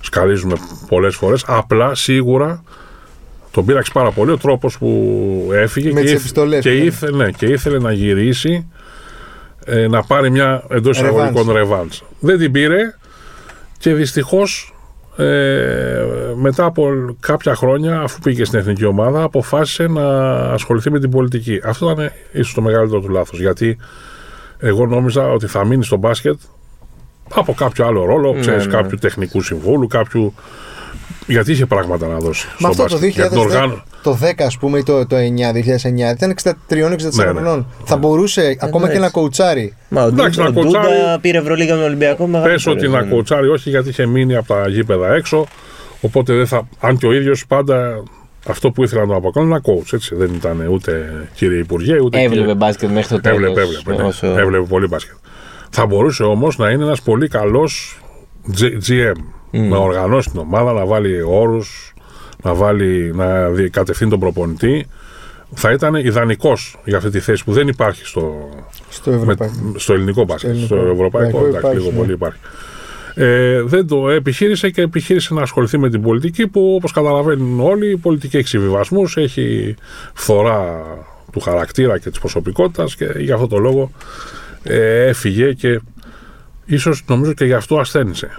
[0.00, 0.54] σκαλίζουμε
[0.88, 1.44] πολλές φορές.
[1.46, 2.62] Απλά, σίγουρα,
[3.58, 6.84] τον πείραξε πάρα πολύ ο τρόπος που έφυγε Με και, τις ήθε- επιστολές και, που
[6.84, 8.68] ήθελε, ναι, και ήθελε να γυρίσει
[9.64, 12.02] ε, να πάρει μια εντός εισαγωγικών ρεβάνς.
[12.20, 12.78] Δεν την πήρε
[13.78, 14.74] και δυστυχώς
[15.16, 16.04] ε,
[16.36, 16.88] μετά από
[17.20, 21.60] κάποια χρόνια αφού πήγε στην εθνική ομάδα αποφάσισε να ασχοληθεί με την πολιτική.
[21.64, 23.78] Αυτό ήταν ίσως το μεγαλύτερο του λάθος γιατί
[24.58, 26.38] εγώ νόμιζα ότι θα μείνει στο μπάσκετ
[27.34, 28.72] από κάποιο άλλο ρόλο, ξέρεις, ναι.
[28.72, 30.34] κάποιου τεχνικού συμβούλου, κάποιου...
[31.26, 33.82] Γιατί είχε πράγματα να δώσει Με στο αυτό το μπάσκετ; Για την 2010, οργάνωση.
[34.02, 35.18] το 10 ας πούμε ή το, το 9,
[35.52, 37.30] 2009 ήταν 63-64 Ναι, ναι.
[37.30, 37.66] χρονών.
[37.84, 39.12] Θα μπορούσε ακόμα και να εντάξει.
[39.12, 39.74] κοουτσάρει.
[39.88, 42.66] Μα ο Εντάξει, Ντούντα- να ο Ντούντα κοουτσάρει- πήρε Ευρωλίγα με τον Ολυμπιακό μεγάλο Πες
[42.66, 45.46] ότι να κοουτσάρει όχι γιατί είχε μείνει από τα γήπεδα έξω
[46.00, 48.02] οπότε δεν θα, αν και ο ίδιος πάντα
[48.46, 49.92] αυτό που ήθελα να το αποκαλούν ένα coach.
[49.92, 50.14] Έτσι.
[50.14, 52.18] Δεν ήταν ούτε κύριε Υπουργέ, ούτε.
[52.18, 52.54] Έβλεπε κύριε...
[52.54, 53.38] μπάσκετ μέχρι το τέλος.
[53.38, 54.40] Έβλεπε, έβλεπε, ναι.
[54.40, 55.14] έβλεπε πολύ μπάσκετ.
[55.70, 58.00] Θα μπορούσε όμως να είναι ένας πολύ καλός
[58.88, 59.12] GM.
[59.50, 61.92] Να οργανώσει την ομάδα, να βάλει όρους,
[62.42, 64.86] να, βάλει, να δι- κατευθύνει τον προπονητή.
[65.54, 68.48] Θα ήταν ιδανικός για αυτή τη θέση που δεν υπάρχει στο,
[68.88, 69.54] Στο με- Ευρωπαϊκό.
[69.76, 70.56] στο ελληνικό μπάσκετ.
[70.56, 70.94] Στο Στο, ελληνικό.
[70.94, 71.96] ευρωπαϊκό, Ευρωπαϊκό εντάξει, υπάρχει, λίγο ναι.
[71.98, 72.38] πολύ υπάρχει.
[73.14, 77.90] Ε, δεν το επιχείρησε και επιχείρησε να ασχοληθεί με την πολιτική που όπως καταλαβαίνουν όλοι
[77.90, 79.74] η πολιτική έχει συμβιβασμούς, έχει
[80.14, 80.82] φθορά
[81.32, 83.90] του χαρακτήρα και της προσωπικότητας και για αυτό το λόγο
[84.62, 85.80] ε, έφυγε και
[86.64, 88.30] ίσως νομίζω και γι' αυτό ασθένησε.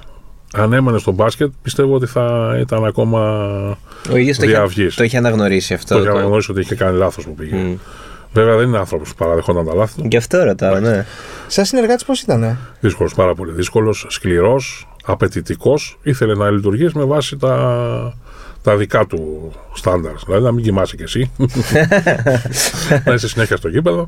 [0.54, 3.20] Αν έμενε στο μπάσκετ πιστεύω ότι θα ήταν ακόμα
[4.12, 4.96] Ο ίδιος το, είχε- διαυγής.
[4.96, 5.94] το είχε αναγνωρίσει αυτό.
[5.96, 7.56] το είχε το- αναγνωρίσει ότι είχε κάνει λάθος που πήγε.
[7.56, 7.76] Μμ.
[8.34, 10.08] Βέβαια δεν είναι άνθρωπος που παραδεχόταν τα λάθη του.
[10.12, 11.06] Γι' αυτό ρωτάω, ναι.
[11.48, 16.00] Σαν συνεργάτης πώς ήταν, Δύσκολος, πάρα πολύ δύσκολος, σκληρός, απαιτητικός.
[16.04, 18.14] Ήθελε να λειτουργήσει με βάση τα,
[18.64, 20.12] τα δικά του στάνταρ.
[20.26, 21.32] Δηλαδή να μην κοιμάσαι κι εσύ.
[23.06, 23.98] να είσαι συνέχεια στο γήπεδο.
[23.98, 24.06] να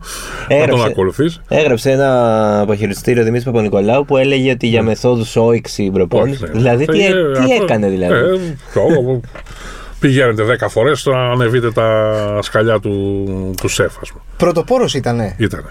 [0.47, 0.85] τον Έγραψε.
[0.85, 1.41] ακολουθείς.
[1.47, 6.45] Έγραψε ένα αποχαιρετιστήριο Δημήτρης Παπα-Νικολάου που έλεγε ότι για μεθόδους όηξη προπόνηση.
[6.51, 9.21] Δηλαδή, τι, έ- τι έκανε δηλαδή; Ε, εγώ,
[9.99, 13.25] πηγαίνετε 10 φορές να ανεβείτε τα σκαλιά του,
[13.61, 14.21] του σεφ, ας πούμε.
[14.37, 15.33] Πρωτοπόρος ήταν.
[15.37, 15.69] Ήτανε.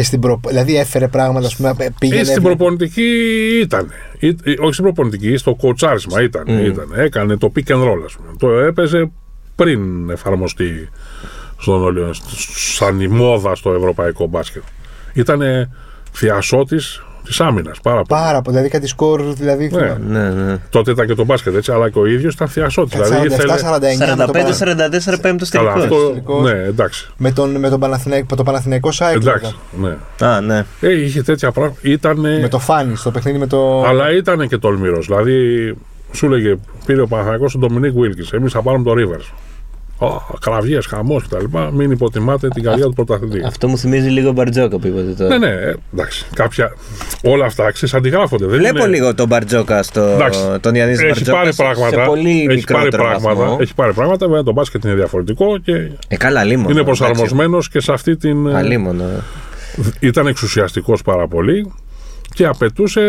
[0.00, 0.40] Και στην προ...
[0.46, 2.20] Δηλαδή έφερε πράγματα, ας πούμε, πήγαινε.
[2.20, 3.10] Ε, στην προπονητική
[3.62, 3.90] ήταν.
[4.60, 6.48] Όχι στην προπονητική, στο κοτσάρισμα ήταν.
[6.48, 6.92] ήταν.
[6.94, 8.28] Έκανε το pick and roll, ας πούμε.
[8.38, 9.10] Το έπαιζε
[9.54, 10.88] πριν εφαρμοστεί
[11.58, 12.14] στον όλιο,
[12.74, 14.62] σαν η μόδα στο ευρωπαϊκό μπάσκετ.
[15.12, 15.40] Ήταν
[16.12, 17.80] θειασότης της άμυνας.
[17.82, 18.20] Πάρα πολύ.
[18.20, 18.56] Πάρα πολύ.
[18.56, 19.22] Δηλαδή κάτι σκορ.
[19.22, 19.96] Δηλαδή, Ναι.
[20.08, 20.56] Ναι, ναι.
[20.70, 23.00] Τότε ήταν και το μπάσκετ έτσι, αλλά και ο ίδιος ήταν θειασότης.
[23.00, 23.52] Δηλαδή ήθελε.
[23.52, 25.94] 47-49 με, τον Πανα- 45-44 πέμπτο Καλά, τελικό.
[25.94, 26.08] αυτό.
[26.08, 26.50] τελικός.
[26.50, 27.08] Ναι, εντάξει.
[27.16, 29.20] με τον, με τον Παναθηναϊκό, το Παναθηναϊκό Σάικλ.
[29.28, 29.54] Εντάξει.
[29.80, 30.26] Ναι.
[30.26, 30.64] Α, ναι.
[30.80, 31.78] Ε, είχε τέτοια πράγματα.
[31.82, 32.38] Ήτανε...
[32.40, 33.84] Με το Φάνη στο παιχνίδι με το.
[33.86, 35.06] Αλλά ήταν και τολμηρός.
[35.06, 35.34] Δηλαδή,
[36.12, 36.56] σου έλεγε,
[36.86, 38.36] πήρε ο Παναθηναϊκός τον Ντομινίκ Βίλκη.
[38.36, 39.32] Εμείς θα πάρουμε το Rivers.
[40.40, 41.44] Κραυγέ, χαμός κτλ.
[41.72, 43.42] Μην υποτιμάτε την καρδιά του πρωταθλητή.
[43.46, 45.38] Αυτό μου θυμίζει λίγο Μπαρτζόκα που είπατε τώρα.
[45.38, 46.26] Ναι, ναι, ε, εντάξει.
[46.34, 46.72] Κάποια...
[47.24, 48.46] Όλα αυτά ξέρεις, αντιγράφονται.
[48.46, 48.86] Δεν Βλέπω είναι...
[48.86, 50.00] λίγο τον Μπαρτζόκα στο.
[50.00, 50.40] Εντάξει.
[50.60, 51.36] τον Ιαννίδη Έχει Μπαρτζόκα.
[51.38, 52.02] πάρει σε- πράγματα.
[52.02, 53.34] Σε πολύ έχει πάρει μικρότερο πράγματα.
[53.34, 53.56] βαθμό.
[53.60, 54.26] Έχει πάρει πράγματα.
[54.26, 55.72] Βέβαια το μπάσκετ είναι διαφορετικό και
[56.08, 56.70] Ε, καλά, λίμωνο.
[56.70, 56.98] είναι εντάξει.
[57.02, 58.46] προσαρμοσμένος και σε αυτή την.
[58.46, 59.04] ε, Αλίμονο.
[60.00, 61.72] ήταν εξουσιαστικός πάρα πολύ
[62.34, 63.00] και απαιτούσε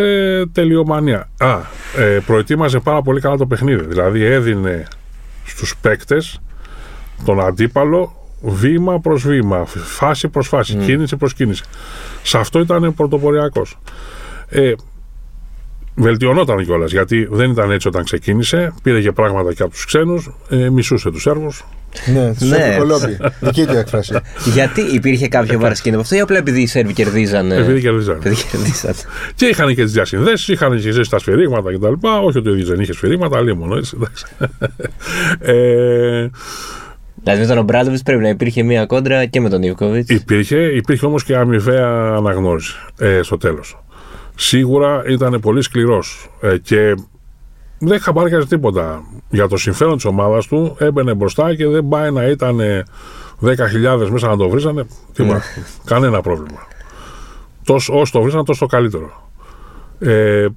[0.54, 1.30] τελειομανία.
[1.38, 1.58] Α,
[1.98, 3.86] ε, προετοίμαζε πάρα πολύ καλά το παιχνίδι.
[3.86, 4.88] Δηλαδή έδινε
[5.46, 6.40] στους παίκτες
[7.26, 11.64] τον αντίπαλο βήμα προς βήμα, φάση προς φάση, κίνηση προς κίνηση.
[12.24, 13.78] Σε αυτό ήταν πρωτοποριακός.
[14.50, 14.74] Ε,
[15.96, 18.74] βελτιωνόταν κιόλας γιατί δεν ήταν έτσι όταν ξεκίνησε.
[18.84, 21.66] Πήρε και πράγματα και από τους ξένους, ε, μισούσε τους Σέρβους.
[22.14, 22.58] Ναι, τους Ναι.
[22.58, 22.76] ναι.
[22.78, 23.18] κολόμπι.
[23.40, 24.20] Δική του έκφραση.
[24.54, 28.18] Γιατί υπήρχε κάποιο βαρσκίνο από αυτό ή απλά επειδή οι Σέρβοι κερδίζανε; Επειδή κερδίζανε.
[28.18, 28.96] Επειδή κερδίζανε.
[29.36, 32.08] Και είχαν και τις διασυνδέσεις, είχαν και ζήσει τα σφυρίγματα κτλ.
[32.24, 33.98] Όχι ότι ο ίδιος δεν είχε σφυρίγματα, αλλά μόνο έτσι.
[37.24, 37.32] εντάξει.
[37.32, 40.10] ε, Δηλαδή με τον Ομπράντοβιτ πρέπει να υπήρχε μία κόντρα και με τον Ιβκοβιτς.
[40.10, 43.84] υπήρχε υπήρχε όμως και αμοιβαία αναγνώριση ε, στο τέλος.
[44.36, 46.96] Σίγουρα ήταν πολύ σκληρός ε, και
[47.80, 49.04] δεν χαμπάρκαζε τίποτα.
[49.30, 52.60] Για το συμφέρον της ομάδας του έμπαινε μπροστά και δεν πάει να ήταν
[53.42, 54.86] 10.000 μέσα να το βρίζανε.
[55.14, 55.42] Τίποτα.
[55.92, 56.68] Κανένα πρόβλημα.
[57.64, 59.30] Τόσο, όσο το βρίζανε, τόσο το καλύτερο.
[60.00, 60.48] Ε,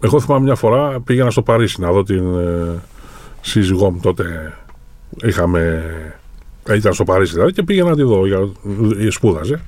[0.00, 2.80] εγώ θυμάμαι μια φορά πήγαινα στο Παρίσι να δω την ε,
[3.40, 4.52] σύζυγό μου τότε.
[5.22, 5.84] Είχαμε.
[6.74, 8.26] Ήταν στο Παρίσι δηλαδή και πήγαινα να τη δω.
[8.26, 8.38] Για,
[9.06, 9.60] ε, σπούδαζε.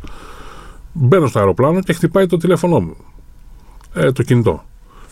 [0.92, 2.96] Μπαίνω στο αεροπλάνο και χτυπάει το τηλέφωνό μου.
[3.94, 4.64] Ε, το κινητό.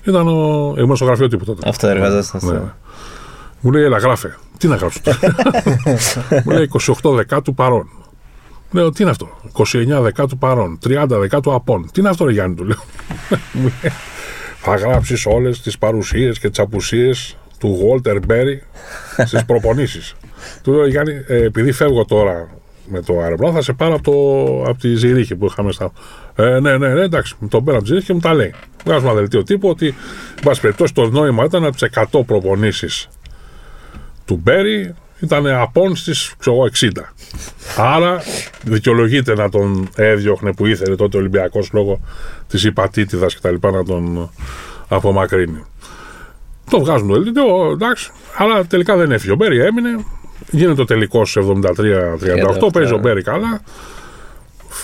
[0.05, 0.75] Ήταν ο.
[0.79, 1.69] Ήμουν στο γραφείο τύπου τότε.
[1.69, 2.41] Αυτό εργαζόταν.
[2.43, 2.57] Ναι.
[2.59, 2.73] στο-
[3.61, 4.37] Μου λέει, έλα, γράφε.
[4.59, 5.19] Τι να γράψω τώρα;
[6.45, 6.71] μου λέει
[7.03, 7.89] 28 δεκάτου παρών.
[8.71, 10.79] Λέω, τι είναι αυτό; 29 δεκάτου παρών.
[10.85, 11.89] 30 δεκάτου απών.
[11.93, 12.77] Τι είναι αυτό, ρε Γιάννη, του λέω.
[13.53, 13.93] Μου λέει,
[14.61, 18.59] θα γράψεις όλες τις παρουσίες και τις απουσίες του Walter Berry
[19.25, 20.15] στις προπονήσεις.
[20.63, 22.49] Του λέω, Γιάννη, ε, επειδή φεύγω τώρα
[22.87, 25.93] με το αεροπλάνο, θα σε πάρω από, το, από τη Ζηρίχη που είχαμε στα.
[26.37, 28.55] Ε, ναι, ναι, ναι, εντάξει, μου τον πέρα από τη Ζηρίχη και μου τα λέει.
[28.85, 29.87] Βγάζω ένα δελτίο τύπου ότι,
[30.37, 33.09] εν πάση περιπτώσει, το νόημα ήταν από τις 100 προπονήσεις
[34.25, 36.89] του Μπέρι ήταν απόν στις 60.
[37.77, 38.23] Άρα
[38.63, 42.01] δικαιολογείται να τον έδιωχνε που ήθελε τότε ο Ολυμπιακός λόγω
[42.49, 44.31] της υπατήτηδας και τα λοιπά να τον
[44.89, 45.65] απομακρύνει.
[46.71, 49.33] Το βγάζουν το δελτίο, εντάξει, αλλά τελικά δεν έφυγε.
[49.33, 50.05] Ο Μπέρι έμεινε.
[50.51, 52.67] Γίνεται το τελικό 73-38.
[52.67, 53.61] 38, Παίζει ο Μπέρι καλά.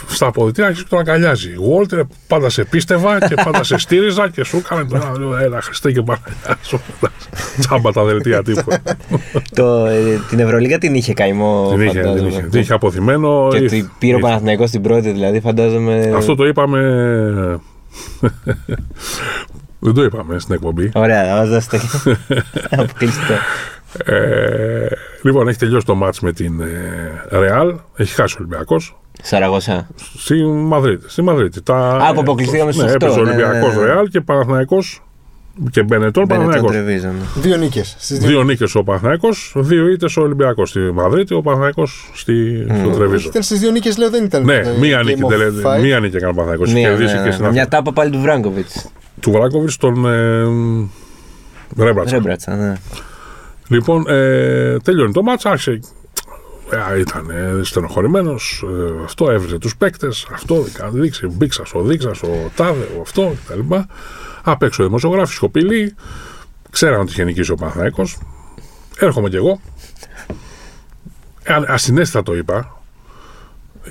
[0.09, 1.55] Στα αποδητήρια αρχίζει και τον αγκαλιάζει.
[1.55, 5.93] Γουόλτερ, πάντα σε πίστευα και πάντα σε στήριζα και σου έκανε το λέω, Έλα, Χριστέ
[5.93, 6.81] και Παναγιά σου.
[7.59, 8.73] Τσάμπα τα δελτία τύπου.
[9.55, 11.69] Το, ε, την Ευρωλίγα την είχε καημό.
[11.71, 12.29] Την είχε, την φαντάζομαι.
[12.29, 13.49] είχε, την είχε αποθυμένο.
[13.51, 14.27] Και Είχε- ότι πήρε ο είχε.
[14.27, 16.13] Παναθηναϊκός στην πρώτη, δηλαδή φαντάζομαι.
[16.17, 16.81] Αυτό το είπαμε.
[19.79, 20.91] Δεν το είπαμε στην εκπομπή.
[20.95, 21.81] Ωραία, να μας δώσετε.
[22.83, 23.33] Αποκλειστικό.
[24.05, 24.89] Ε,
[25.23, 27.79] λοιπόν, έχει τελειώσει το μάτς με την ε, Ρεάλ.
[27.97, 28.99] Έχει χάσει ο Ολυμπιακός.
[29.23, 29.87] Σαραγώσα.
[30.17, 31.11] Στη Μαδρίτη.
[31.11, 31.63] Στη Μαδρίτη.
[31.63, 33.85] Τα, Α, που αποκλειστήκαμε στους ναι, οκτώ, έπαιζε ο ναι, ναι, Ολυμπιακός ναι.
[33.85, 35.03] Ρεάλ και Παναθηναϊκός
[35.71, 36.71] και Μπενετών Μπενετών Παναθηναϊκός.
[36.71, 37.43] Τρεβίζα, ναι.
[37.43, 37.97] Δύο νίκες.
[38.11, 43.29] Δύο νίκες ο Παναθηναϊκός, δύο ήττες ο Ολυμπιακός στη Μαδρίτη, ο Παναθηναϊκός στη, στο Τρεβίζο.
[43.29, 44.45] Ήταν στις δύο νίκες, λέω δεν ήταν.
[44.45, 45.81] Ναι, ε, μία Game νίκη, of τελε- five.
[45.81, 46.73] μία νίκη έκανε ο Παναθηναϊκός.
[46.73, 47.33] Μία, Κερδίσει ναι, και ναι.
[47.33, 47.69] στην Μια Αθήνα.
[47.69, 48.89] τάπα πάλι του Βράγκοβιτς.
[49.21, 52.15] Του Βράκοβιτ στον ε, Ρέμπρατσα.
[52.15, 52.73] Ρέμπρατσα, ναι.
[53.69, 55.81] Λοιπόν, ε, τελειώνει το μάτσα, άρχισε.
[56.95, 58.65] Ε, ήταν ε, στενοχωρημένος.
[58.65, 60.27] Ε, αυτό έβριζε τους παίκτες.
[60.33, 61.27] Αυτό δείξει.
[61.27, 63.75] Μπήξα ο Δείξα, ο Τάδε, ο αυτό κτλ.
[64.51, 65.95] Απ' έξω δημοσιογράφοι, σιωπηλοί.
[66.71, 68.19] Ξέραν ότι είχε νικήσει ο Παναθηναϊκός.
[68.99, 69.61] Έρχομαι κι εγώ.
[71.43, 72.81] Ε, α- ασυναίσθητα το είπα.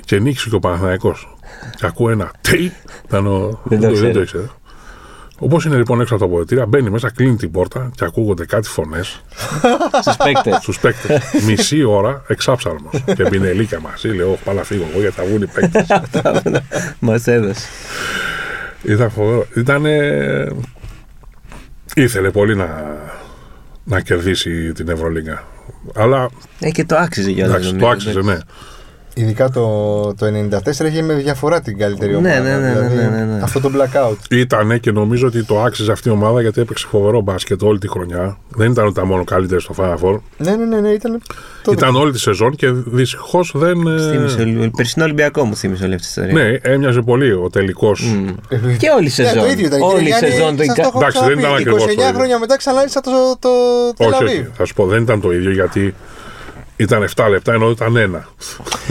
[0.04, 1.36] Και νίκησε και ο Παναθηναϊκός.
[1.76, 2.70] Και ακούω ένα τι.
[3.06, 3.60] Ήταν ο...
[3.64, 4.20] Δεν το ξέρει.
[4.20, 4.44] ήξερε.
[5.40, 8.68] Όπως είναι λοιπόν έξω από τα αποδητήρια, μπαίνει μέσα, κλείνει την πόρτα και ακούγονται κάτι
[8.68, 9.22] φωνές
[10.02, 10.56] Στους παίκτες.
[10.56, 11.22] στους παίκτες.
[11.46, 13.02] Μισή ώρα εξάψαλμος.
[13.14, 14.08] και πινελίκια μαζί.
[14.08, 15.86] Λέω: Όχι, πάω να φύγω εγώ γιατί θα βγουν οι παίκτες.
[17.00, 17.66] Μας έδωσε.
[18.88, 19.46] Ήταν φοβερό.
[19.56, 19.84] Ήταν.
[21.94, 22.96] ήθελε πολύ να,
[23.84, 25.46] να κερδίσει την Ευρωλίγκα.
[25.94, 28.38] Αλλά Ε, και το άξιζε για εντάξει, το άξιζε, ναι.
[29.20, 29.66] Ειδικά το,
[30.14, 32.40] το 94 είχε με διαφορά την καλύτερη Ναι, ομάδα.
[32.40, 33.42] ναι, ναι, δηλαδή, ναι, ναι, ναι.
[33.42, 34.16] Αυτό το blackout.
[34.30, 37.88] Ήτανε και νομίζω ότι το άξιζε αυτή η ομάδα γιατί έπαιξε φοβερό μπάσκετ όλη τη
[37.88, 38.38] χρονιά.
[38.48, 40.18] Δεν ήταν ότι ήταν μόνο καλύτερη στο Final Four.
[40.36, 41.22] Ναι, ναι, ναι, ναι ήταν.
[41.62, 41.72] Το...
[41.72, 43.86] Ήταν όλη τη σεζόν και δυστυχώς δεν.
[43.86, 46.32] ε, Θύμισε, ο- περσινό Ολυμπιακό μου θύμισε όλη αυτή η ιστορία.
[46.32, 48.02] Ναι, έμοιαζε πολύ ο τελικός.
[48.48, 49.42] Ε, Και όλη η Ναι, σεζόν.
[49.42, 49.80] το ίδιο ήταν.
[49.82, 50.56] Όλη η Κύριε Γιάννη, σεζόν.
[50.56, 51.62] το σας το ικα- έχω Εντάξει, δεν ήταν ξαναπεί.
[51.62, 52.14] ακριβώς το 29 ίδιο.
[52.18, 53.48] χρόνια μετά ξανάλυσα το, το
[54.04, 54.18] Όχι, όχι.
[54.18, 54.46] Τελαβίβ.
[54.56, 55.94] Θα σου πω, δεν ήταν το ίδιο γιατί
[56.78, 58.28] ήταν 7 λεπτά ενώ ήταν ένα.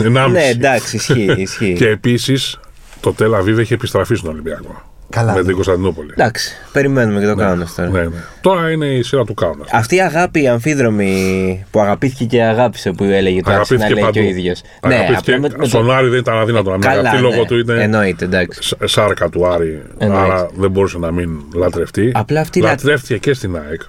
[0.04, 0.44] Ενάμιση.
[0.44, 1.34] Ναι, εντάξει, ισχύει.
[1.38, 1.72] ισχύει.
[1.72, 2.58] Και επίσης
[3.00, 4.82] το Τελαβίβ έχει επιστραφεί στον Ολυμπιακό.
[5.10, 5.34] Καλά.
[5.34, 6.10] Με την Κωνσταντινούπολη.
[6.16, 7.88] Εντάξει, περιμένουμε και το κάνω τώρα.
[7.88, 8.08] Ναι, ναι.
[8.40, 9.68] Τώρα είναι η σειρά του Κάουνας.
[9.72, 14.10] Αυτή η αγάπη αμφίδρομη που αγαπήθηκε και αγάπησε που έλεγε το άξι να Αγαπήθηκε λέει
[14.12, 14.38] και ο παντού.
[14.38, 14.62] ίδιος.
[14.86, 15.32] Ναι, Αγαπήθηκε.
[15.34, 15.92] απλά με, με Στον το...
[15.92, 17.28] Άρη δεν ήταν αδύνατο να μην Καλά, αγαπηθεί ναι.
[17.30, 18.62] λόγω του είναι Εννοείται, εντάξει.
[18.62, 19.82] σ- σάρκα του Άρη.
[19.98, 20.24] Εννοείται.
[20.32, 22.12] Άρα δεν μπορούσε να μην λατρευτεί.
[22.14, 23.80] Απλά αυτή η λα- Λατρεύτηκε και στην ΑΕΚ.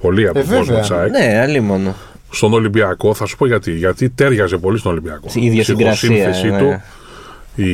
[0.00, 0.80] Πολύ από Ε, τον κόσμο βέβαια.
[0.80, 1.10] της ΑΕΚ.
[1.10, 1.94] Ναι, αλλή μόνο.
[2.34, 3.72] Στον Ολυμπιακό θα σου πω γιατί.
[3.72, 5.26] Γιατί τέριαζε πολύ στον Ολυμπιακό.
[5.34, 6.58] Η ίδια συγκρασία, ψυχοσύνθεσή ναι.
[6.58, 6.82] του,
[7.62, 7.70] η,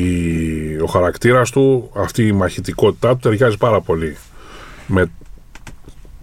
[0.82, 4.16] ο χαρακτήρας του, αυτή η μαχητικότητά του ταιριάζει πάρα πολύ
[4.86, 5.10] με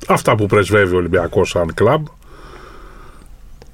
[0.07, 2.05] αυτά που πρεσβεύει ο Ολυμπιακός σαν κλαμπ.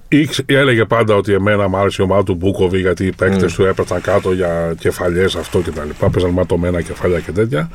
[0.08, 3.66] Ήξε- Έλεγε πάντα ότι εμένα μου άρεσε η ομάδα του Μπούκοβι γιατί οι παίκτες του
[3.66, 6.10] έπεσαν κάτω για κεφαλιές αυτό και τα λοιπά.
[6.10, 7.70] Παίζαν ματωμένα κεφάλια και τέτοια.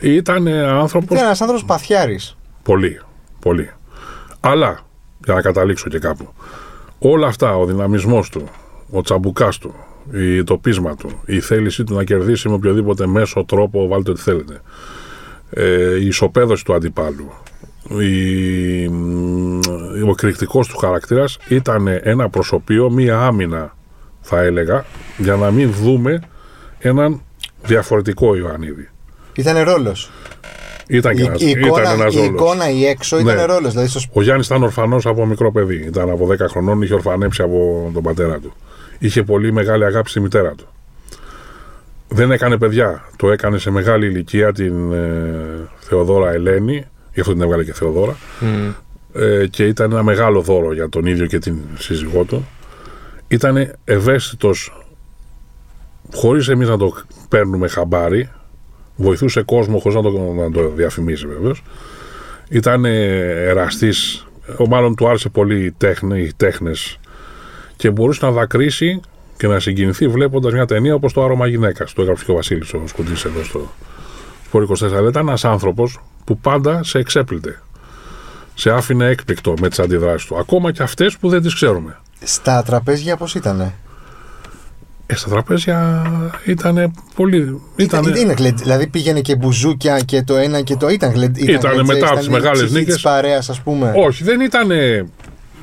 [0.00, 2.36] Ήταν άνθρωπος Ήταν ένας άνθρωπος παθιάρης.
[2.62, 3.00] Πολύ,
[3.40, 3.70] πολύ.
[4.40, 4.85] Αλλά,
[5.26, 6.32] για να καταλήξω και κάπου,
[6.98, 8.48] όλα αυτά, ο δυναμισμός του,
[8.90, 9.74] ο τσαμπουκάς του,
[10.12, 14.20] η, το πείσμα του, η θέλησή του να κερδίσει με οποιοδήποτε μέσο τρόπο, βάλτε ό,τι
[14.20, 14.60] θέλετε,
[15.50, 17.32] ε, η ισοπαίδωση του αντιπάλου,
[18.00, 19.60] η, μ,
[20.06, 23.76] ο εκρηκτικός του χαρακτήρας ήταν ένα προσωπείο, μία άμυνα
[24.20, 24.84] θα έλεγα,
[25.16, 26.20] για να μην δούμε
[26.78, 27.20] έναν
[27.62, 28.88] διαφορετικό Ιωαννίδη.
[29.34, 30.10] Ήταν ρόλος.
[30.88, 32.30] Ήταν και Η, ένας, η, ήταν εικόνα, ένας η ρόλος.
[32.32, 33.44] εικόνα η έξω ήταν Ναι.
[33.44, 33.70] ρόλος.
[33.72, 35.76] Δηλαδή στο σπ- Ο Γιάννης ήταν ορφανός από μικρό παιδί.
[35.86, 38.52] Ήταν από 10 χρονών, είχε ορφανέψει από τον πατέρα του.
[38.98, 40.66] Είχε πολύ μεγάλη αγάπη στη μητέρα του.
[42.08, 43.04] Δεν έκανε παιδιά.
[43.16, 46.84] Το έκανε σε μεγάλη ηλικία την ε, Θεοδόρα Ελένη.
[47.14, 48.16] Γι' αυτό την έβγαλε και Θεοδόρα.
[49.14, 52.46] Ε, και ήταν ένα μεγάλο δώρο για τον ίδιο και την σύζυγό του.
[53.28, 54.86] Ήταν ευαίσθητος
[56.14, 56.94] χωρίς εμείς να το
[57.28, 58.28] παίρνουμε χαμπάρι.
[58.96, 61.62] Βοηθούσε κόσμο χωρίς να το, να το διαφημίζει βεβαίως.
[62.48, 64.26] Ήταν εραστής.
[64.68, 66.98] Μάλλον του άρεσε πολύ η τέχνη, οι τέχνες
[67.76, 69.00] και μπορούσε να δακρύσει
[69.36, 71.92] και να συγκινηθεί βλέποντας μια ταινία όπως το Άρωμα Γυναίκας.
[71.92, 73.70] Το έγραψε και ο Βασίλης ο Σκουντής εδώ στο
[74.44, 74.96] Σπορ 24.
[74.96, 77.60] Αλλά ήταν ένας άνθρωπος που πάντα σε εξέπλητε.
[78.54, 80.38] Σε άφηνε έκπληκτο με τις αντιδράσεις του.
[80.38, 81.98] Ακόμα και αυτές που δεν τις ξέρουμε.
[82.22, 83.74] Στα τραπέζια πώς ήτανε;
[85.06, 86.02] Ε, στα τραπέζια
[86.44, 87.60] ήταν πολύ.
[87.76, 91.12] Ήταν, Ήτανε, ήταν, γλεντ- δηλαδή πήγαινε και μπουζούκια και το ένα και το ήταν.
[91.12, 92.94] γλεντ- Ήτανε γλεντζέ, μετά από ήταν τις η μεγάλες ψυχής νίκες.
[92.94, 93.92] της παρέας, ας πούμε.
[93.96, 94.68] Όχι, δεν ήταν.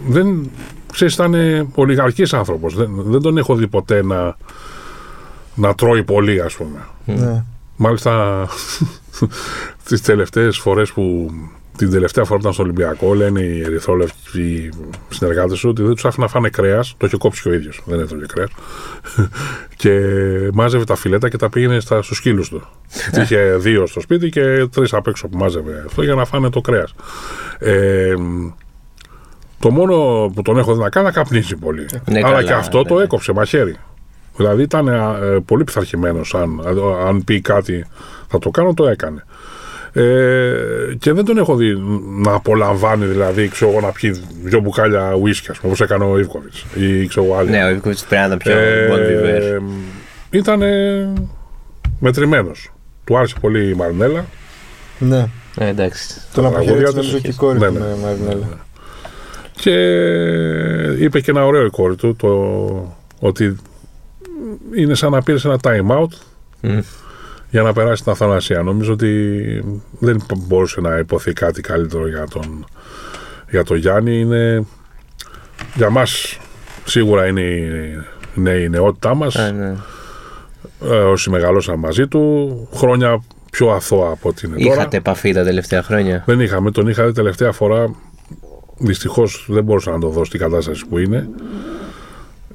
[0.08, 0.50] Δεν,
[0.92, 1.34] ξέρεις, ήταν
[1.76, 2.76] ολιγαρχής άνθρωπος.
[2.76, 4.38] Δεν, δεν τον έχω δει ποτέ να,
[5.56, 6.80] να τρώει πολύ, ας πούμε.
[7.06, 7.44] Ναι.
[7.76, 8.46] Μάλιστα,
[9.88, 11.32] τις τελευταίες φορές που
[11.78, 14.70] την τελευταία φορά που ήταν στο Ολυμπιακό, λένε οι ερυθρόλευκοι
[15.10, 16.96] συνεργάτες του ότι δεν τους άφηνε να φάνε κρέας.
[16.98, 17.82] Το είχε κόψει και ο ίδιος.
[17.86, 18.50] Δεν έτρωγε κρέας.
[19.82, 20.00] και
[20.54, 22.68] μάζευε τα φιλέτα και τα πήγαινε στα, στους σκύλους του.
[23.22, 26.62] είχε δύο στο σπίτι και τρεις απ' έξω που μάζευε αυτό για να φάνε το
[26.62, 26.94] κρέας.
[27.60, 28.14] Ε,
[29.60, 29.96] το μόνο
[30.36, 31.86] που τον έχω δει να κάνει να καπνίζει πολύ.
[32.10, 33.04] Ναι, Αλλά καλά, και αυτό ναι, το ναι.
[33.04, 33.76] έκοψε μαχαίρι.
[34.36, 36.36] Δηλαδή ήταν ε, πολύ πειθαρχημένος.
[36.36, 36.62] Αν,
[37.06, 37.86] αν πει κάτι
[38.28, 39.24] θα το κάνω, το έκανε.
[39.96, 41.74] Ε, και δεν τον έχω δει
[42.24, 46.20] να απολαμβάνει, δηλαδή, ξέρω εγώ, να πιει δύο μπουκάλια ουίσκι, ας πούμε, όπως έκανε ο
[46.20, 46.66] Ιβκοβιτς.
[46.76, 47.50] Ή ξέρω εγώ άλλοι.
[47.50, 49.62] Ναι, ο Ιβκοβιτς πρέπει να ήταν πιο Ε, bon viveur.
[50.30, 50.62] ήταν
[52.00, 52.72] μετρημένος.
[53.06, 54.26] Του άρεσε πολύ η Μαρινέλα.
[55.00, 55.26] Ναι.
[55.58, 56.08] Ε, εντάξει.
[56.34, 57.06] Τον τραγούδια αποχαιρέτησε τους.
[57.06, 57.80] νομίζω και η κόρη Ναι, του ναι.
[57.80, 58.48] με Μαρινέλα.
[59.56, 59.74] Και
[61.04, 62.30] είπε και ένα ωραίο η κόρη του το
[63.20, 63.56] ότι
[64.76, 66.08] είναι σαν να πήρε ένα time out
[66.62, 66.80] Μμ.
[67.54, 68.62] Για να περάσει την αθανασία.
[68.62, 69.10] Νομίζω ότι
[70.00, 72.66] δεν μπορούσε να υποθεί κάτι καλύτερο για τον,
[73.50, 74.20] για τον Γιάννη.
[74.20, 74.66] Είναι,
[75.76, 76.40] για μας
[76.86, 77.72] σίγουρα είναι η,
[78.34, 79.36] ναι, η νεότητά μας.
[79.36, 79.76] Α, ναι.
[80.84, 82.68] ε, όσοι μεγαλώσαν μαζί του.
[82.74, 84.76] Χρόνια πιο αθώα από ό,τι είναι τώρα.
[84.76, 87.96] Είχατε επαφή τα τελευταία χρόνια; Δεν είχαμε, τον είχα δει τελευταία φορά.
[88.78, 91.30] Δυστυχώς δεν μπορούσα να το δω στην κατάσταση που είναι.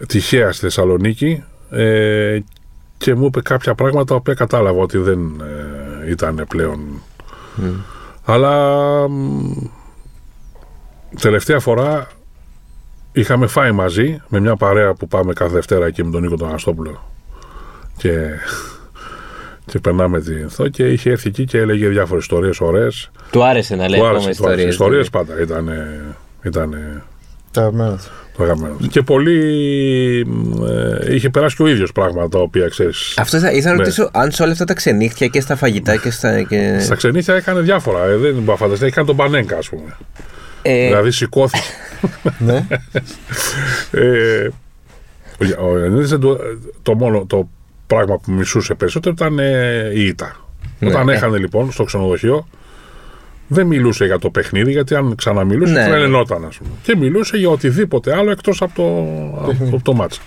[0.06, 2.38] Τυχαία στη Θεσσαλονίκη ε,
[2.98, 5.42] και μου είπε κάποια πράγματα τα οποία κατάλαβα ότι δεν
[6.06, 7.02] ε, ήταν πλέον.
[8.24, 9.52] Αλλά μ,
[11.20, 12.08] τελευταία φορά
[13.12, 16.48] είχαμε φάει μαζί με μια παρέα που πάμε κάθε Δευτέρα εκεί με τον Νίκο τον
[16.48, 17.10] Αναστόπουλο
[17.96, 18.28] και,
[19.70, 23.76] και περνάμε την αυτό και είχε έρθει εκεί και έλεγε διάφορες ιστορίες ωραίες Του άρεσε
[23.76, 24.68] να λέει του ακόμα άρεσε, του άρεσε.
[24.68, 25.04] ιστορίες.
[25.08, 25.70] Ιστορίες πάντα ήταν,
[26.42, 27.02] ήταν
[27.60, 28.02] Τα αγαπημένα του.
[28.36, 28.74] το αγαπημένο.
[28.74, 28.86] του.
[28.88, 29.36] Και πολύ
[30.26, 30.64] μ,
[31.08, 33.14] ε, είχε περάσει και ο ίδιος πράγματα τα οποία ξέρεις.
[33.18, 33.82] Αυτό θα, ήθελα να Ναι.
[33.82, 36.42] ρωτήσω αν σε όλα αυτά τα ξενύχτια και στα φαγητά και στα.
[36.42, 36.78] Και...
[36.80, 38.04] Στα ξενύχια έκανε διάφορα.
[38.04, 38.86] Ε, δεν μπορώ να φανταστεί.
[38.86, 39.96] Έκανε τον Πανέγκα, ας πούμε.
[40.62, 41.62] Ε, Δηλαδή σηκώθηκε.
[42.38, 42.66] Ναι.
[43.90, 44.48] ε,
[45.58, 46.38] ο- ο Ιωαννίδης δεν το,
[46.82, 47.48] το μόνο το
[47.86, 50.36] πράγμα που μισούσε περισσότερο ήταν ε, η ήττα.
[50.78, 51.12] Ναι, Όταν ναι.
[51.12, 52.48] έχανε λοιπόν στο ξενοδοχείο,
[53.48, 55.96] δεν μιλούσε για το παιχνίδι, γιατί αν ξαναμιλούσε Ναι, θα ναι.
[55.96, 56.70] ενενόταν, ας πούμε.
[56.82, 60.20] Και μιλούσε για οτιδήποτε άλλο εκτός από το, από το μάτς.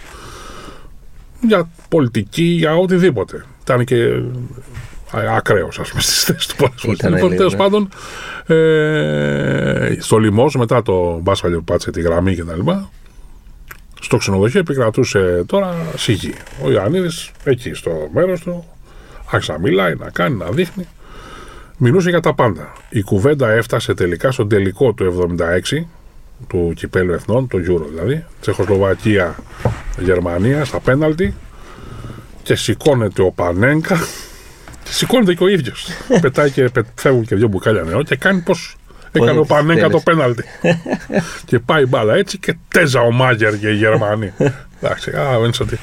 [1.48, 3.46] Για πολιτική, για οτιδήποτε.
[3.62, 3.96] Ήταν και
[5.12, 6.98] α- ακραίος, ας πούμε, στις θέσεις του πολλές φορές.
[6.98, 7.60] Ήτανε Λοιπόν, λίγο, τέλος ναι.
[7.60, 7.90] πάντων,
[8.46, 12.90] ε, στο Λιμός, μετά το μπάσκετ που πάτησε τη γραμμή και τα λοιπά,
[14.02, 16.34] στο ξενοδοχείο επικρατούσε τώρα σιγή.
[16.64, 18.66] Ο Ιωαννίδης εκεί στο μέρος του,
[19.32, 20.88] άρχισε να μιλάει, να κάνει, να δείχνει.
[21.84, 22.74] Μιλούσε για τα πάντα.
[22.89, 25.36] Η κουβέντα έφτασε τελικά στον τελικό του
[25.74, 25.86] 76
[26.48, 29.36] του κυπέλου εθνών, το Euro δηλαδή, Τσεχοσλοβακία,
[30.00, 31.34] Γερμανία, στα πέναλτι
[32.44, 33.98] και σηκώνεται ο Πανέγκα
[34.84, 35.88] και σηκώνεται και ο ίδιος.
[36.22, 38.76] Πετάει και πε- φεύγουν και δύο μπουκάλια νερό και κάνει πως
[39.12, 40.04] έκανε ο Πανέγκα το τέλος.
[40.04, 40.44] πέναλτι.
[41.50, 44.34] και πάει η μπάλα έτσι και τέζα ο Μάγερ και οι Γερμανοί.
[44.82, 45.80] Εντάξει, α, δεν ότι.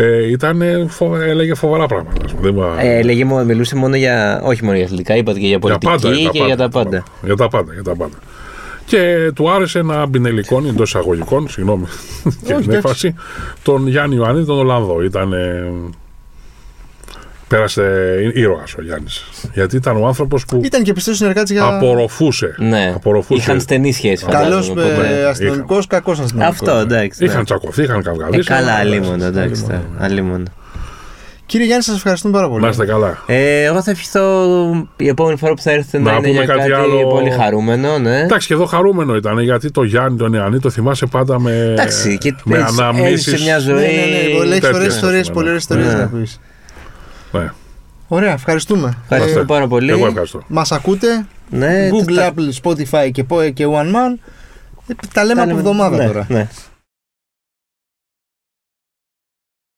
[0.00, 2.24] Ε, ήταν, φο- έλεγε φοβερά πράγματα.
[2.24, 2.42] ας πούμε.
[2.50, 4.40] Δεν μου- ε, έλεγε, μόνο- μιλούσε μόνο για.
[4.44, 7.02] Όχι μόνο για αθλητικά, είπατε και για πολιτική και για τα πάντα.
[7.22, 8.16] Για τα πάντα, για τα πάντα.
[8.86, 11.84] Και του άρεσε να μπινελικώνει εντός εισαγωγικών, συγγνώμη
[12.24, 12.70] και την εντάξει.
[12.76, 13.14] έφαση,
[13.62, 15.02] τον Γιάννη Ιωαννίδη, τον Ολλανδό.
[15.02, 15.34] Ήταν.
[17.48, 17.82] Πέρασε
[18.34, 19.24] ήρωας ο Γιάννης.
[19.54, 21.64] Γιατί ήταν ο άνθρωπος που Ήταν και πιστός συνεργάτης για.
[21.64, 22.54] απορροφούσε.
[22.58, 23.40] Ναι, απορροφούσε.
[23.40, 24.24] είχαν στενή σχέση.
[24.24, 26.60] Καλός φαντάζομαι, οπότε- αστυνομικός, κακός αστυνομικός.
[26.60, 27.24] Αυτό εντάξει.
[27.24, 27.30] ναι.
[27.30, 28.48] Είχαν τσακωθεί, είχαν Ε, καυγαδίσει.
[28.48, 29.62] καλά, αλλά- αλίμονο, εντάξει.
[29.62, 30.44] τώρα, αλίμονο.
[31.46, 32.62] Κύριε Γιάννη, σας ευχαριστούμε πάρα πολύ.
[32.62, 33.22] Να είστε καλά.
[33.26, 34.46] Ε, εγώ θα ευχηθώ
[34.96, 37.06] η επόμενη φορά που θα έρθετε να, Να είναι πούμε για κάτι κάτι, άλλο.
[37.08, 38.20] πολύ χαρούμενο, ναι.
[38.20, 42.18] Εντάξει, και εδώ χαρούμενο ήταν γιατί το Γιάννη τον Ιωαννή το θυμάσαι πάντα με, Εντάξει,
[42.18, 43.26] και με έτσι, αναμνήσεις.
[43.26, 43.74] έζησε μια Ναι, ζωή.
[43.74, 44.42] ναι, ναι.
[44.42, 45.50] Έχει τέτοιες, ωραίε ας ιστορίες, πούμε, πολύ ναι.
[45.50, 45.98] ωραίε ιστορίες Ναι.
[45.98, 46.40] να πεις.
[46.40, 46.46] Ναι.
[48.08, 48.96] Ωραία, ευχαριστούμε.
[49.02, 49.90] Ευχαριστώ Ε, πάρα πολύ.
[49.90, 50.42] Εγώ ευχαριστώ.
[50.46, 54.18] Μας ακούτε; Ναι, Google, τα- Apple, Spotify και, και One Man.
[54.86, 56.26] Ε, Τα λέμε τα από λέμε- εβδομάδα ναι, τώρα.
[56.28, 56.48] ναι.